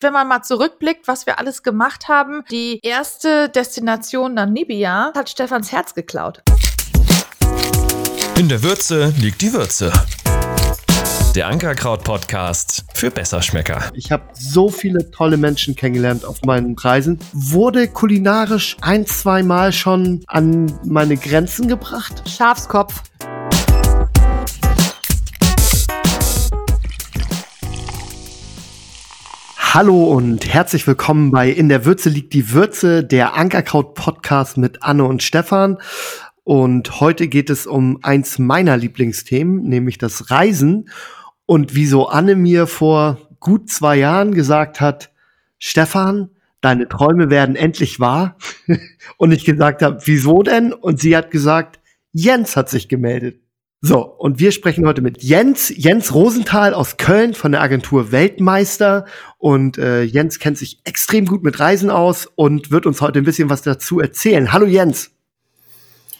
wenn 0.00 0.12
man 0.14 0.28
mal 0.28 0.42
zurückblickt, 0.42 1.06
was 1.08 1.26
wir 1.26 1.38
alles 1.38 1.62
gemacht 1.62 2.08
haben, 2.08 2.42
die 2.50 2.80
erste 2.82 3.48
Destination 3.50 4.34
Namibia 4.34 5.12
hat 5.14 5.28
Stefans 5.28 5.72
Herz 5.72 5.94
geklaut. 5.94 6.42
In 8.38 8.48
der 8.48 8.62
Würze 8.62 9.12
liegt 9.18 9.42
die 9.42 9.52
Würze. 9.52 9.92
Der 11.36 11.46
Ankerkraut-Podcast 11.48 12.84
für 12.94 13.10
Besserschmecker. 13.10 13.90
Ich 13.94 14.10
habe 14.10 14.24
so 14.32 14.68
viele 14.68 15.10
tolle 15.10 15.36
Menschen 15.36 15.76
kennengelernt 15.76 16.24
auf 16.24 16.42
meinen 16.42 16.74
Reisen. 16.76 17.18
Wurde 17.32 17.86
kulinarisch 17.86 18.78
ein, 18.80 19.06
zwei 19.06 19.42
Mal 19.42 19.72
schon 19.72 20.24
an 20.26 20.80
meine 20.84 21.16
Grenzen 21.16 21.68
gebracht. 21.68 22.28
Schafskopf. 22.28 23.02
Hallo 29.72 30.02
und 30.12 30.52
herzlich 30.52 30.84
willkommen 30.88 31.30
bei 31.30 31.48
In 31.48 31.68
der 31.68 31.84
Würze 31.84 32.08
liegt 32.08 32.32
die 32.32 32.50
Würze, 32.50 33.04
der 33.04 33.36
Ankerkraut 33.36 33.94
Podcast 33.94 34.58
mit 34.58 34.82
Anne 34.82 35.04
und 35.04 35.22
Stefan. 35.22 35.78
Und 36.42 36.98
heute 37.00 37.28
geht 37.28 37.50
es 37.50 37.68
um 37.68 38.00
eins 38.02 38.40
meiner 38.40 38.76
Lieblingsthemen, 38.76 39.62
nämlich 39.62 39.96
das 39.96 40.28
Reisen. 40.28 40.88
Und 41.46 41.76
wieso 41.76 42.08
Anne 42.08 42.34
mir 42.34 42.66
vor 42.66 43.18
gut 43.38 43.70
zwei 43.70 43.94
Jahren 43.94 44.34
gesagt 44.34 44.80
hat, 44.80 45.12
Stefan, 45.60 46.30
deine 46.60 46.88
Träume 46.88 47.30
werden 47.30 47.54
endlich 47.54 48.00
wahr. 48.00 48.36
und 49.18 49.30
ich 49.30 49.44
gesagt 49.44 49.82
habe, 49.82 50.00
wieso 50.04 50.42
denn? 50.42 50.72
Und 50.72 50.98
sie 50.98 51.16
hat 51.16 51.30
gesagt, 51.30 51.78
Jens 52.10 52.56
hat 52.56 52.68
sich 52.68 52.88
gemeldet. 52.88 53.40
So, 53.82 54.02
und 54.02 54.38
wir 54.38 54.52
sprechen 54.52 54.86
heute 54.86 55.00
mit 55.00 55.22
Jens, 55.22 55.72
Jens 55.74 56.12
Rosenthal 56.14 56.74
aus 56.74 56.98
Köln 56.98 57.32
von 57.32 57.50
der 57.50 57.62
Agentur 57.62 58.12
Weltmeister. 58.12 59.06
Und 59.38 59.78
äh, 59.78 60.02
Jens 60.02 60.38
kennt 60.38 60.58
sich 60.58 60.82
extrem 60.84 61.24
gut 61.24 61.42
mit 61.42 61.58
Reisen 61.60 61.88
aus 61.88 62.28
und 62.34 62.70
wird 62.70 62.84
uns 62.84 63.00
heute 63.00 63.20
ein 63.20 63.24
bisschen 63.24 63.48
was 63.48 63.62
dazu 63.62 63.98
erzählen. 63.98 64.52
Hallo 64.52 64.66
Jens. 64.66 65.12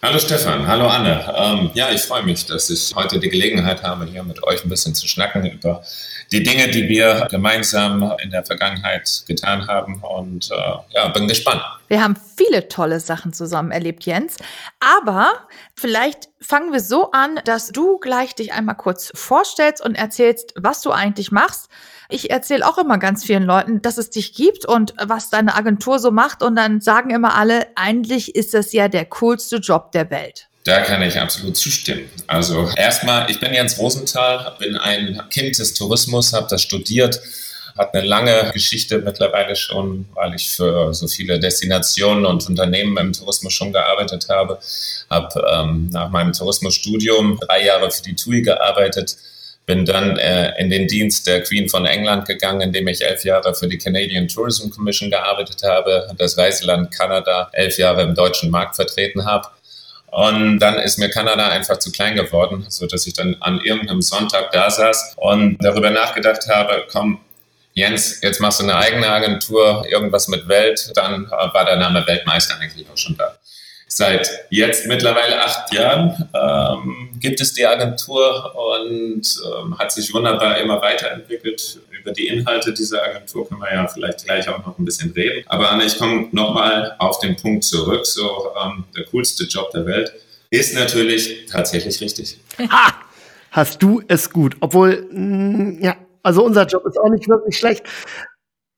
Hallo 0.03 0.19
Stefan, 0.19 0.67
hallo 0.67 0.87
Anne. 0.87 1.31
Ähm, 1.37 1.71
ja, 1.75 1.91
ich 1.91 2.01
freue 2.01 2.23
mich, 2.23 2.47
dass 2.47 2.71
ich 2.71 2.95
heute 2.97 3.21
die 3.21 3.29
Gelegenheit 3.29 3.83
habe, 3.83 4.07
hier 4.07 4.23
mit 4.23 4.43
euch 4.45 4.65
ein 4.65 4.71
bisschen 4.71 4.95
zu 4.95 5.07
schnacken 5.07 5.45
über 5.45 5.83
die 6.33 6.43
Dinge, 6.43 6.69
die 6.69 6.89
wir 6.89 7.29
gemeinsam 7.31 8.11
in 8.23 8.31
der 8.31 8.43
Vergangenheit 8.43 9.25
getan 9.29 9.69
haben. 9.69 10.01
Und 10.03 10.51
äh, 10.51 10.55
ja, 10.95 11.09
bin 11.09 11.29
gespannt. 11.29 11.61
Wir 11.89 12.03
haben 12.03 12.17
viele 12.35 12.69
tolle 12.69 12.99
Sachen 12.99 13.35
zusammen 13.35 13.73
erlebt, 13.73 14.07
Jens. 14.07 14.39
Aber 14.81 15.35
vielleicht 15.77 16.31
fangen 16.41 16.73
wir 16.73 16.81
so 16.81 17.11
an, 17.11 17.39
dass 17.45 17.69
du 17.69 17.99
gleich 17.99 18.35
dich 18.35 18.55
einmal 18.55 18.77
kurz 18.77 19.13
vorstellst 19.15 19.85
und 19.85 19.97
erzählst, 19.97 20.55
was 20.57 20.81
du 20.81 20.93
eigentlich 20.93 21.31
machst. 21.31 21.69
Ich 22.11 22.31
erzähle 22.31 22.67
auch 22.67 22.79
immer 22.79 22.99
ganz 22.99 23.25
vielen 23.25 23.45
Leuten, 23.45 23.83
dass 23.83 23.99
es 23.99 24.11
dich 24.11 24.35
gibt 24.35 24.67
und 24.67 24.95
was 25.01 25.31
deine 25.31 25.55
Agentur 25.55 25.99
so 25.99 26.11
macht. 26.11 26.43
Und 26.43 26.57
dann 26.57 26.81
sagen 26.81 27.11
immer 27.11 27.35
alle, 27.35 27.67
eigentlich 27.77 28.35
ist 28.35 28.53
das 28.55 28.73
ja 28.73 28.89
der 28.89 29.05
coolste 29.07 29.57
Job 29.57 29.93
der 29.93 30.11
Welt. 30.11 30.49
Da 30.65 30.81
kann 30.81 31.01
ich 31.03 31.19
absolut 31.19 31.57
zustimmen. 31.57 32.11
Also 32.27 32.69
erstmal, 32.77 33.31
ich 33.31 33.41
bin 33.41 33.55
Jens 33.55 33.79
Rosenthal, 33.79 34.57
bin 34.59 34.77
ein 34.77 35.23
Kind 35.31 35.59
des 35.59 35.73
Tourismus, 35.73 36.35
habe 36.35 36.49
das 36.51 36.63
studiert, 36.63 37.21
hat 37.79 37.95
eine 37.95 38.07
lange 38.07 38.51
Geschichte 38.53 38.99
mittlerweile 38.99 39.57
schon, 39.57 40.07
weil 40.15 40.35
ich 40.35 40.51
für 40.51 40.93
so 40.93 41.09
viele 41.09 41.41
Destinationen 41.41 42.27
und 42.27 42.47
Unternehmen 42.47 42.97
im 42.99 43.13
Tourismus 43.15 43.55
schon 43.55 43.73
gearbeitet 43.73 44.29
habe. 44.29 44.59
Habe 45.09 45.43
ähm, 45.51 45.89
nach 45.91 46.11
meinem 46.11 46.33
Tourismusstudium 46.33 47.39
drei 47.41 47.65
Jahre 47.65 47.91
für 47.91 48.03
die 48.03 48.15
TUI 48.15 48.43
gearbeitet, 48.43 49.17
bin 49.67 49.85
dann 49.85 50.17
äh, 50.17 50.59
in 50.61 50.71
den 50.71 50.89
Dienst 50.89 51.27
der 51.27 51.43
Queen 51.43 51.69
von 51.69 51.87
England 51.87 52.27
gegangen, 52.27 52.61
indem 52.61 52.89
ich 52.89 53.05
elf 53.05 53.25
Jahre 53.25 53.55
für 53.55 53.69
die 53.69 53.79
Canadian 53.79 54.27
Tourism 54.27 54.71
Commission 54.71 55.11
gearbeitet 55.11 55.63
habe, 55.63 56.09
das 56.19 56.37
Reiseland 56.37 56.91
Kanada 56.93 57.51
elf 57.53 57.79
Jahre 57.79 58.03
im 58.03 58.15
deutschen 58.15 58.51
Markt 58.51 58.77
vertreten 58.77 59.25
habe 59.25 59.49
und 60.11 60.59
dann 60.59 60.79
ist 60.79 60.99
mir 60.99 61.09
Kanada 61.09 61.49
einfach 61.49 61.79
zu 61.79 61.93
klein 61.93 62.17
geworden, 62.17 62.67
so 62.69 62.87
dass 62.87 63.07
ich 63.07 63.15
dann 63.15 63.37
an 63.41 63.61
irgendeinem 63.61 64.03
Sonntag 64.03 64.51
da 64.51 64.69
saß 64.69 65.15
und 65.17 65.59
darüber 65.61 65.91
nachgedacht 65.91 66.49
habe, 66.49 66.87
komm, 66.91 67.21
Jens, 67.75 68.21
jetzt 68.21 68.41
machst 68.41 68.59
du 68.59 68.65
eine 68.65 68.75
eigene 68.75 69.09
Agentur, 69.09 69.87
irgendwas 69.89 70.27
mit 70.27 70.49
Welt, 70.49 70.91
dann 70.97 71.31
war 71.31 71.65
der 71.65 71.77
Name 71.77 72.05
Weltmeister 72.05 72.59
eigentlich 72.59 72.87
auch 72.91 72.97
schon 72.97 73.17
da. 73.17 73.37
Seit 73.93 74.47
jetzt 74.51 74.87
mittlerweile 74.87 75.43
acht 75.43 75.75
Jahren 75.75 76.31
ähm, 76.33 77.11
gibt 77.19 77.41
es 77.41 77.55
die 77.55 77.67
Agentur 77.67 78.55
und 78.55 79.23
ähm, 79.45 79.77
hat 79.77 79.91
sich 79.91 80.15
wunderbar 80.15 80.59
immer 80.59 80.81
weiterentwickelt. 80.81 81.81
Über 81.91 82.13
die 82.13 82.29
Inhalte 82.29 82.73
dieser 82.73 83.03
Agentur 83.03 83.49
können 83.49 83.61
wir 83.61 83.75
ja 83.75 83.89
vielleicht 83.89 84.25
gleich 84.25 84.49
auch 84.49 84.65
noch 84.65 84.79
ein 84.79 84.85
bisschen 84.85 85.11
reden. 85.11 85.45
Aber 85.49 85.71
Anne, 85.71 85.85
ich 85.85 85.99
komme 85.99 86.29
nochmal 86.31 86.95
auf 87.01 87.19
den 87.19 87.35
Punkt 87.35 87.65
zurück. 87.65 88.07
So 88.07 88.53
ähm, 88.65 88.85
der 88.97 89.07
coolste 89.07 89.45
Job 89.45 89.73
der 89.73 89.85
Welt 89.85 90.13
ist 90.51 90.73
natürlich 90.77 91.47
tatsächlich 91.47 92.01
richtig. 92.01 92.39
Ha! 92.59 92.95
Hast 93.51 93.83
du 93.83 94.03
es 94.07 94.31
gut. 94.31 94.57
Obwohl, 94.61 95.09
mh, 95.11 95.19
mm, 95.19 95.83
ja, 95.83 95.97
also 96.23 96.45
unser 96.45 96.65
Job 96.65 96.87
ist 96.87 96.97
auch 96.97 97.09
nicht 97.09 97.29
wirklich 97.29 97.59
schlecht. 97.59 97.85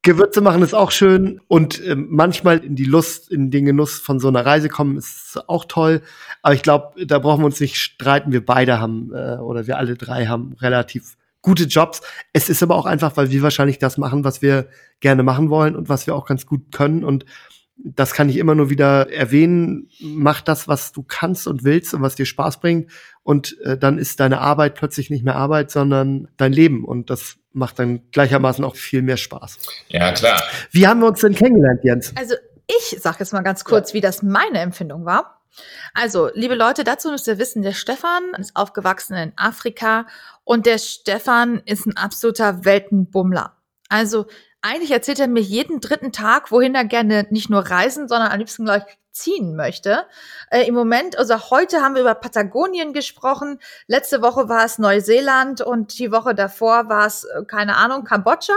Gewürze 0.02 0.40
machen 0.40 0.62
ist 0.62 0.74
auch 0.74 0.90
schön 0.90 1.40
und 1.46 1.80
äh, 1.80 1.94
manchmal 1.94 2.58
in 2.58 2.74
die 2.74 2.84
Lust, 2.84 3.30
in 3.30 3.52
den 3.52 3.64
Genuss 3.64 4.00
von 4.00 4.18
so 4.18 4.26
einer 4.26 4.44
Reise 4.44 4.68
kommen 4.68 4.96
ist 4.96 5.40
auch 5.46 5.64
toll. 5.64 6.02
Aber 6.42 6.54
ich 6.54 6.62
glaube, 6.62 7.06
da 7.06 7.20
brauchen 7.20 7.42
wir 7.42 7.46
uns 7.46 7.60
nicht 7.60 7.76
streiten. 7.76 8.32
Wir 8.32 8.44
beide 8.44 8.80
haben 8.80 9.12
äh, 9.14 9.36
oder 9.36 9.68
wir 9.68 9.78
alle 9.78 9.94
drei 9.94 10.26
haben 10.26 10.54
relativ 10.60 11.16
gute 11.40 11.64
Jobs. 11.64 12.02
Es 12.32 12.48
ist 12.48 12.64
aber 12.64 12.74
auch 12.74 12.86
einfach, 12.86 13.16
weil 13.16 13.30
wir 13.30 13.42
wahrscheinlich 13.42 13.78
das 13.78 13.96
machen, 13.96 14.24
was 14.24 14.42
wir 14.42 14.68
gerne 14.98 15.22
machen 15.22 15.50
wollen 15.50 15.76
und 15.76 15.88
was 15.88 16.06
wir 16.08 16.16
auch 16.16 16.26
ganz 16.26 16.46
gut 16.46 16.72
können. 16.72 17.04
Und 17.04 17.24
das 17.76 18.12
kann 18.12 18.28
ich 18.28 18.38
immer 18.38 18.56
nur 18.56 18.70
wieder 18.70 19.12
erwähnen. 19.12 19.88
Mach 20.00 20.40
das, 20.40 20.66
was 20.66 20.90
du 20.90 21.04
kannst 21.04 21.46
und 21.46 21.62
willst 21.62 21.94
und 21.94 22.02
was 22.02 22.16
dir 22.16 22.26
Spaß 22.26 22.58
bringt. 22.58 22.90
Und 23.22 23.56
äh, 23.60 23.78
dann 23.78 23.98
ist 23.98 24.18
deine 24.18 24.40
Arbeit 24.40 24.74
plötzlich 24.74 25.10
nicht 25.10 25.24
mehr 25.24 25.36
Arbeit, 25.36 25.70
sondern 25.70 26.26
dein 26.36 26.52
Leben. 26.52 26.84
Und 26.84 27.08
das 27.08 27.38
macht 27.52 27.78
dann 27.78 28.10
gleichermaßen 28.10 28.64
auch 28.64 28.76
viel 28.76 29.02
mehr 29.02 29.16
Spaß. 29.16 29.58
Ja, 29.88 30.12
klar. 30.12 30.42
Wie 30.70 30.86
haben 30.86 31.00
wir 31.00 31.08
uns 31.08 31.20
denn 31.20 31.34
kennengelernt, 31.34 31.80
Jens? 31.84 32.12
Also 32.16 32.34
ich 32.66 33.00
sage 33.00 33.18
jetzt 33.20 33.32
mal 33.32 33.42
ganz 33.42 33.64
kurz, 33.64 33.90
ja. 33.90 33.94
wie 33.94 34.00
das 34.00 34.22
meine 34.22 34.60
Empfindung 34.60 35.04
war. 35.04 35.42
Also, 35.92 36.30
liebe 36.32 36.54
Leute, 36.54 36.82
dazu 36.82 37.10
müsst 37.10 37.28
ihr 37.28 37.38
wissen, 37.38 37.62
der 37.62 37.72
Stefan 37.72 38.22
ist 38.38 38.56
aufgewachsen 38.56 39.14
in 39.16 39.32
Afrika 39.36 40.06
und 40.44 40.64
der 40.64 40.78
Stefan 40.78 41.60
ist 41.66 41.86
ein 41.86 41.96
absoluter 41.96 42.64
Weltenbummler. 42.64 43.56
Also 43.88 44.26
eigentlich 44.62 44.92
erzählt 44.92 45.20
er 45.20 45.28
mir 45.28 45.42
jeden 45.42 45.80
dritten 45.80 46.12
Tag, 46.12 46.50
wohin 46.50 46.74
er 46.74 46.84
gerne 46.84 47.26
nicht 47.30 47.50
nur 47.50 47.60
reisen, 47.60 48.08
sondern 48.08 48.30
am 48.30 48.38
liebsten 48.38 48.64
gleich 48.64 48.84
ziehen 49.12 49.54
möchte. 49.56 50.06
Äh, 50.50 50.66
Im 50.66 50.74
Moment, 50.74 51.18
also 51.18 51.50
heute 51.50 51.82
haben 51.82 51.94
wir 51.94 52.00
über 52.00 52.14
Patagonien 52.14 52.92
gesprochen. 52.92 53.58
Letzte 53.86 54.22
Woche 54.22 54.48
war 54.48 54.64
es 54.64 54.78
Neuseeland 54.78 55.60
und 55.60 55.98
die 55.98 56.10
Woche 56.10 56.34
davor 56.34 56.88
war 56.88 57.06
es, 57.06 57.24
äh, 57.24 57.44
keine 57.44 57.76
Ahnung, 57.76 58.04
Kambodscha. 58.04 58.54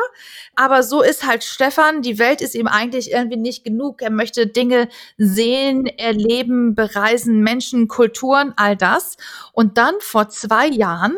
Aber 0.56 0.84
so 0.84 1.02
ist 1.02 1.28
halt 1.28 1.44
Stefan. 1.44 2.02
Die 2.02 2.20
Welt 2.20 2.42
ist 2.42 2.56
ihm 2.56 2.68
eigentlich 2.68 3.12
irgendwie 3.12 3.38
nicht 3.38 3.64
genug. 3.64 4.02
Er 4.02 4.12
möchte 4.12 4.48
Dinge 4.48 4.88
sehen, 5.18 5.86
erleben, 5.86 6.74
bereisen, 6.74 7.42
Menschen, 7.42 7.88
Kulturen, 7.88 8.54
all 8.56 8.78
das. 8.78 9.18
Und 9.52 9.78
dann 9.78 9.96
vor 10.00 10.30
zwei 10.30 10.68
Jahren 10.68 11.18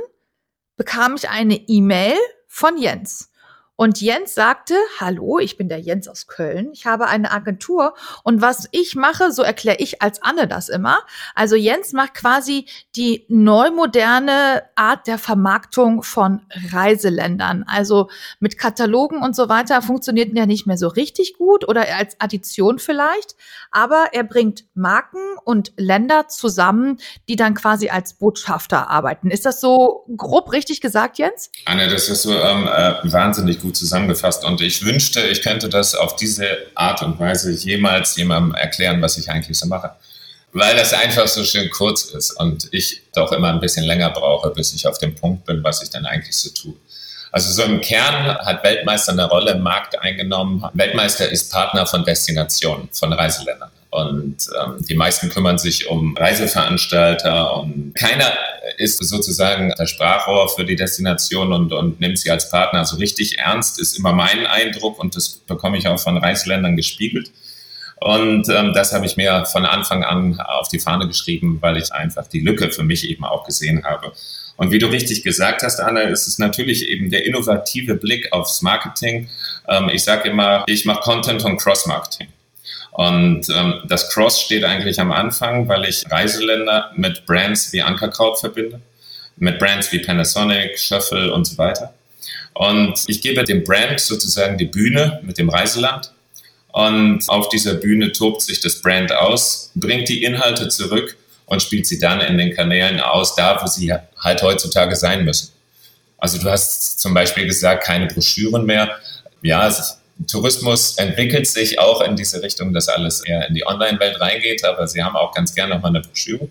bekam 0.77 1.15
ich 1.15 1.29
eine 1.29 1.55
E-Mail 1.55 2.17
von 2.47 2.77
Jens. 2.77 3.29
Und 3.77 4.01
Jens 4.01 4.33
sagte, 4.33 4.73
hallo, 4.99 5.37
ich 5.37 5.55
bin 5.55 5.69
der 5.69 5.79
Jens 5.79 6.07
aus 6.07 6.25
Köln. 6.25 6.71
Ich 6.73 6.87
habe 6.87 7.05
eine 7.05 7.31
Agentur 7.31 7.93
und 8.23 8.41
was 8.41 8.67
ich 8.71 8.95
mache, 8.95 9.31
so 9.31 9.43
erkläre 9.43 9.77
ich 9.77 10.01
als 10.01 10.21
Anne 10.23 10.47
das 10.47 10.67
immer. 10.67 10.97
Also 11.35 11.55
Jens 11.55 11.93
macht 11.93 12.15
quasi 12.15 12.65
die 12.95 13.25
neumoderne 13.29 14.63
Art 14.75 15.05
der 15.05 15.19
Vermarktung 15.19 16.01
von 16.01 16.41
Reiseländern. 16.71 17.65
Also 17.67 18.09
mit 18.39 18.57
Katalogen 18.57 19.21
und 19.21 19.35
so 19.35 19.47
weiter 19.47 19.83
funktioniert 19.83 20.35
ja 20.35 20.47
nicht 20.47 20.65
mehr 20.65 20.77
so 20.77 20.87
richtig 20.87 21.35
gut 21.37 21.67
oder 21.67 21.85
als 21.95 22.19
Addition 22.19 22.79
vielleicht. 22.79 23.35
Aber 23.77 24.07
er 24.11 24.23
bringt 24.23 24.63
Marken 24.73 25.19
und 25.45 25.71
Länder 25.77 26.27
zusammen, 26.29 26.97
die 27.29 27.35
dann 27.35 27.53
quasi 27.53 27.89
als 27.89 28.15
Botschafter 28.15 28.89
arbeiten. 28.89 29.29
Ist 29.29 29.45
das 29.45 29.61
so 29.61 30.03
grob 30.17 30.51
richtig 30.51 30.81
gesagt, 30.81 31.19
Jens? 31.19 31.51
Anne, 31.65 31.87
das 31.87 32.09
ist 32.09 32.23
so 32.23 32.33
ähm, 32.33 32.67
äh, 32.67 32.95
wahnsinnig 33.03 33.61
gut 33.61 33.67
gut 33.67 33.75
zusammengefasst. 33.75 34.45
Und 34.45 34.61
ich 34.61 34.85
wünschte, 34.85 35.19
ich 35.21 35.41
könnte 35.41 35.67
das 35.67 35.93
auf 35.93 36.15
diese 36.15 36.45
Art 36.73 37.01
und 37.01 37.19
Weise 37.19 37.51
jemals 37.51 38.15
jemandem 38.15 38.55
erklären, 38.55 39.01
was 39.01 39.17
ich 39.17 39.29
eigentlich 39.29 39.57
so 39.57 39.67
mache. 39.67 39.91
Weil 40.53 40.77
das 40.77 40.93
einfach 40.93 41.27
so 41.27 41.43
schön 41.43 41.69
kurz 41.69 42.05
ist 42.05 42.31
und 42.39 42.69
ich 42.71 43.03
doch 43.13 43.33
immer 43.33 43.49
ein 43.49 43.59
bisschen 43.59 43.83
länger 43.83 44.09
brauche, 44.11 44.51
bis 44.51 44.73
ich 44.73 44.87
auf 44.87 44.97
dem 44.97 45.13
Punkt 45.15 45.45
bin, 45.45 45.61
was 45.63 45.83
ich 45.83 45.89
dann 45.89 46.05
eigentlich 46.05 46.37
so 46.37 46.49
tue. 46.49 46.75
Also 47.37 47.53
so 47.53 47.71
im 47.71 47.81
Kern 47.81 48.35
hat 48.35 48.63
Weltmeister 48.63 49.11
eine 49.11 49.29
Rolle 49.29 49.51
im 49.51 49.61
Markt 49.61 50.01
eingenommen. 50.01 50.65
Weltmeister 50.73 51.29
ist 51.29 51.51
Partner 51.51 51.85
von 51.85 52.03
Destinationen, 52.03 52.89
von 52.91 53.13
Reiseländern. 53.13 53.69
Und 53.91 54.37
ähm, 54.59 54.83
die 54.89 54.95
meisten 54.95 55.29
kümmern 55.29 55.59
sich 55.59 55.87
um 55.87 56.17
Reiseveranstalter 56.17 57.57
und 57.57 57.93
keiner 57.93 58.33
ist 58.77 59.07
sozusagen 59.07 59.71
das 59.77 59.91
Sprachrohr 59.91 60.49
für 60.49 60.65
die 60.65 60.75
Destination 60.75 61.53
und, 61.53 61.73
und 61.73 61.99
nimmt 61.99 62.17
sie 62.17 62.31
als 62.31 62.49
Partner. 62.49 62.79
Also 62.79 62.95
richtig 62.95 63.37
ernst 63.37 63.79
ist 63.79 63.99
immer 63.99 64.13
mein 64.13 64.47
Eindruck 64.47 64.97
und 64.97 65.15
das 65.15 65.29
bekomme 65.29 65.77
ich 65.77 65.87
auch 65.87 65.99
von 65.99 66.17
Reiseländern 66.17 66.75
gespiegelt. 66.75 67.29
Und 67.99 68.47
ähm, 68.49 68.73
das 68.73 68.93
habe 68.93 69.05
ich 69.05 69.17
mir 69.17 69.45
von 69.45 69.65
Anfang 69.65 70.03
an 70.03 70.39
auf 70.39 70.67
die 70.67 70.79
Fahne 70.79 71.07
geschrieben, 71.07 71.57
weil 71.61 71.77
ich 71.77 71.91
einfach 71.91 72.27
die 72.27 72.41
Lücke 72.41 72.69
für 72.69 72.83
mich 72.83 73.09
eben 73.09 73.23
auch 73.23 73.43
gesehen 73.43 73.83
habe. 73.83 74.13
Und 74.55 74.71
wie 74.71 74.79
du 74.79 74.87
richtig 74.87 75.23
gesagt 75.23 75.63
hast, 75.63 75.79
Anna, 75.79 76.01
ist 76.01 76.27
es 76.27 76.39
natürlich 76.39 76.87
eben 76.87 77.09
der 77.09 77.25
innovative 77.25 77.95
Blick 77.95 78.31
aufs 78.33 78.61
Marketing. 78.61 79.29
Ähm, 79.67 79.89
ich 79.91 80.03
sage 80.03 80.29
immer, 80.29 80.63
ich 80.67 80.85
mache 80.85 81.01
Content 81.01 81.43
und 81.45 81.57
Cross-Marketing. 81.57 82.27
Und 82.91 83.47
ähm, 83.49 83.81
das 83.87 84.09
Cross 84.11 84.41
steht 84.41 84.63
eigentlich 84.63 84.99
am 84.99 85.11
Anfang, 85.11 85.67
weil 85.67 85.85
ich 85.85 86.03
Reiseländer 86.09 86.91
mit 86.95 87.25
Brands 87.27 87.71
wie 87.71 87.81
Ankerkraut 87.83 88.39
verbinde, 88.39 88.81
mit 89.37 89.59
Brands 89.59 89.91
wie 89.91 89.99
Panasonic, 89.99 90.79
Schöffel 90.79 91.29
und 91.29 91.45
so 91.45 91.57
weiter. 91.59 91.93
Und 92.53 93.03
ich 93.05 93.21
gebe 93.21 93.43
dem 93.43 93.63
Brand 93.63 93.99
sozusagen 93.99 94.57
die 94.57 94.65
Bühne 94.65 95.19
mit 95.23 95.37
dem 95.37 95.49
Reiseland 95.49 96.11
und 96.77 97.27
auf 97.27 97.49
dieser 97.49 97.73
Bühne 97.73 98.11
tobt 98.11 98.43
sich 98.43 98.59
das 98.59 98.83
Brand 98.83 99.11
aus, 99.11 99.71
bringt 99.73 100.09
die 100.09 100.23
Inhalte 100.23 100.67
zurück 100.67 101.17
und 101.47 101.63
spielt 101.63 101.87
sie 101.87 101.97
dann 101.97 102.21
in 102.21 102.37
den 102.37 102.53
Kanälen 102.53 102.99
aus, 102.99 103.33
da 103.33 103.59
wo 103.59 103.65
sie 103.65 103.91
halt 104.19 104.43
heutzutage 104.43 104.95
sein 104.95 105.25
müssen. 105.25 105.53
Also 106.19 106.37
du 106.37 106.47
hast 106.47 106.99
zum 106.99 107.15
Beispiel 107.15 107.47
gesagt, 107.47 107.83
keine 107.83 108.05
Broschüren 108.05 108.67
mehr. 108.67 108.91
Ja, 109.41 109.75
Tourismus 110.29 110.99
entwickelt 110.99 111.47
sich 111.47 111.79
auch 111.79 112.01
in 112.01 112.15
diese 112.15 112.43
Richtung, 112.43 112.73
dass 112.73 112.89
alles 112.89 113.21
eher 113.21 113.47
in 113.47 113.55
die 113.55 113.65
Online-Welt 113.65 114.21
reingeht, 114.21 114.63
aber 114.63 114.87
sie 114.87 115.01
haben 115.01 115.15
auch 115.15 115.33
ganz 115.33 115.55
gerne 115.55 115.73
nochmal 115.73 115.95
eine 115.95 116.01
Broschüre. 116.01 116.47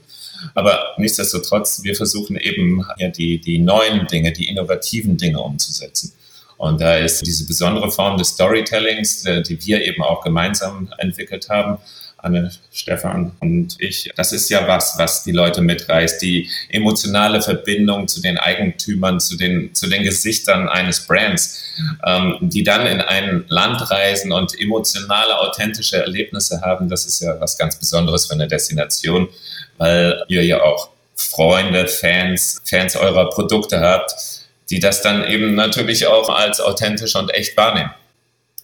Aber 0.56 0.94
nichtsdestotrotz, 0.98 1.84
wir 1.84 1.94
versuchen 1.94 2.36
eben 2.36 2.84
ja, 2.98 3.10
die, 3.10 3.40
die 3.40 3.60
neuen 3.60 4.08
Dinge, 4.08 4.32
die 4.32 4.48
innovativen 4.48 5.16
Dinge 5.16 5.38
umzusetzen. 5.40 6.12
Und 6.56 6.80
da 6.80 6.96
ist 6.96 7.26
diese 7.26 7.46
besondere 7.46 7.90
Form 7.90 8.16
des 8.16 8.28
Storytellings, 8.28 9.24
äh, 9.26 9.42
die 9.42 9.64
wir 9.66 9.82
eben 9.82 10.02
auch 10.02 10.22
gemeinsam 10.22 10.90
entwickelt 10.98 11.48
haben, 11.48 11.78
Anne, 12.18 12.50
Stefan 12.72 13.32
und 13.40 13.76
ich. 13.78 14.10
Das 14.16 14.32
ist 14.32 14.48
ja 14.48 14.66
was, 14.66 14.98
was 14.98 15.22
die 15.22 15.32
Leute 15.32 15.60
mitreißt, 15.60 16.20
die 16.20 16.48
emotionale 16.70 17.42
Verbindung 17.42 18.08
zu 18.08 18.20
den 18.20 18.38
Eigentümern, 18.38 19.20
zu 19.20 19.36
den, 19.36 19.74
zu 19.74 19.86
den 19.88 20.02
Gesichtern 20.02 20.68
eines 20.68 21.06
Brands, 21.06 21.62
ähm, 22.04 22.38
die 22.40 22.64
dann 22.64 22.86
in 22.86 23.00
ein 23.00 23.44
Land 23.48 23.90
reisen 23.90 24.32
und 24.32 24.58
emotionale, 24.58 25.38
authentische 25.38 25.98
Erlebnisse 25.98 26.62
haben. 26.62 26.88
Das 26.88 27.04
ist 27.04 27.20
ja 27.20 27.38
was 27.38 27.58
ganz 27.58 27.78
Besonderes 27.78 28.26
für 28.26 28.34
eine 28.34 28.48
Destination, 28.48 29.28
weil 29.76 30.24
ihr 30.28 30.44
ja 30.44 30.62
auch 30.62 30.88
Freunde, 31.14 31.86
Fans, 31.86 32.60
Fans 32.64 32.96
eurer 32.96 33.30
Produkte 33.30 33.80
habt 33.80 34.12
die 34.70 34.80
das 34.80 35.02
dann 35.02 35.24
eben 35.24 35.54
natürlich 35.54 36.06
auch 36.06 36.28
als 36.28 36.60
authentisch 36.60 37.14
und 37.16 37.32
echt 37.32 37.56
wahrnehmen. 37.56 37.90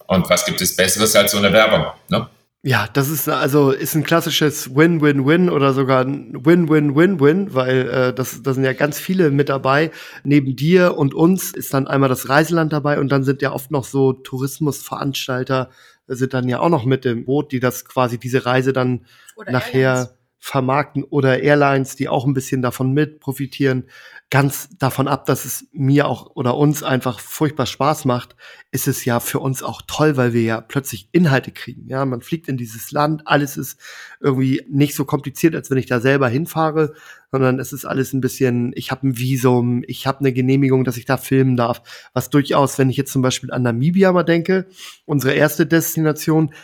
Und 0.07 0.29
was 0.29 0.45
gibt 0.45 0.61
es 0.61 0.75
Besseres 0.75 1.15
als 1.15 1.31
so 1.31 1.37
eine 1.37 1.53
Werbung? 1.53 1.85
Ne? 2.09 2.27
Ja, 2.65 2.87
das 2.93 3.09
ist 3.09 3.27
also 3.27 3.71
ist 3.71 3.93
ein 3.93 4.03
klassisches 4.03 4.73
Win-Win-Win 4.73 5.49
oder 5.49 5.73
sogar 5.73 6.05
ein 6.05 6.45
Win-Win-Win-Win, 6.45 7.53
weil 7.53 7.89
äh, 7.89 8.13
das, 8.13 8.41
da 8.41 8.53
sind 8.53 8.63
ja 8.63 8.71
ganz 8.71 8.99
viele 8.99 9.31
mit 9.31 9.49
dabei. 9.49 9.91
Neben 10.23 10.55
dir 10.55 10.97
und 10.97 11.13
uns 11.13 11.51
ist 11.53 11.73
dann 11.73 11.87
einmal 11.87 12.09
das 12.09 12.29
Reiseland 12.29 12.71
dabei 12.71 12.99
und 12.99 13.09
dann 13.09 13.23
sind 13.23 13.41
ja 13.41 13.51
oft 13.51 13.71
noch 13.71 13.83
so 13.83 14.13
Tourismusveranstalter 14.13 15.69
sind 16.07 16.33
dann 16.33 16.49
ja 16.49 16.59
auch 16.59 16.69
noch 16.69 16.85
mit 16.85 17.05
dem 17.05 17.25
Boot, 17.25 17.51
die 17.51 17.59
das 17.59 17.85
quasi 17.85 18.17
diese 18.17 18.45
Reise 18.45 18.73
dann 18.73 19.05
oder 19.35 19.51
nachher 19.51 19.89
Airlines. 19.91 20.13
Vermarkten 20.43 21.05
oder 21.05 21.41
Airlines, 21.41 21.95
die 21.95 22.09
auch 22.09 22.25
ein 22.25 22.33
bisschen 22.33 22.61
davon 22.61 22.91
mit 22.91 23.21
profitieren 23.21 23.85
ganz 24.33 24.67
davon 24.79 25.07
ab, 25.07 25.27
dass 25.27 25.45
es 25.45 25.67
mir 25.73 26.07
auch 26.07 26.35
oder 26.35 26.57
uns 26.57 26.81
einfach 26.81 27.19
furchtbar 27.19 27.67
Spaß 27.67 28.05
macht, 28.05 28.35
ist 28.71 28.87
es 28.87 29.05
ja 29.05 29.19
für 29.19 29.37
uns 29.37 29.61
auch 29.61 29.83
toll, 29.85 30.17
weil 30.17 30.33
wir 30.33 30.41
ja 30.41 30.59
plötzlich 30.59 31.07
Inhalte 31.11 31.51
kriegen. 31.51 31.87
Ja, 31.87 32.03
man 32.03 32.21
fliegt 32.21 32.47
in 32.47 32.57
dieses 32.57 32.91
Land, 32.91 33.21
alles 33.25 33.57
ist 33.57 33.79
irgendwie 34.19 34.63
nicht 34.67 34.95
so 34.95 35.05
kompliziert, 35.05 35.53
als 35.53 35.69
wenn 35.69 35.77
ich 35.77 35.85
da 35.85 35.99
selber 35.99 36.29
hinfahre, 36.29 36.95
sondern 37.31 37.59
es 37.59 37.73
ist 37.73 37.85
alles 37.85 38.11
ein 38.11 38.21
bisschen, 38.21 38.73
ich 38.75 38.89
habe 38.89 39.07
ein 39.07 39.19
Visum, 39.19 39.83
ich 39.85 40.07
habe 40.07 40.21
eine 40.21 40.33
Genehmigung, 40.33 40.83
dass 40.83 40.97
ich 40.97 41.05
da 41.05 41.17
filmen 41.17 41.55
darf. 41.55 41.83
Was 42.13 42.31
durchaus, 42.31 42.79
wenn 42.79 42.89
ich 42.89 42.97
jetzt 42.97 43.11
zum 43.13 43.21
Beispiel 43.21 43.51
an 43.51 43.61
Namibia 43.61 44.11
mal 44.11 44.23
denke, 44.23 44.65
unsere 45.05 45.35
erste 45.35 45.67
Destination, 45.67 46.55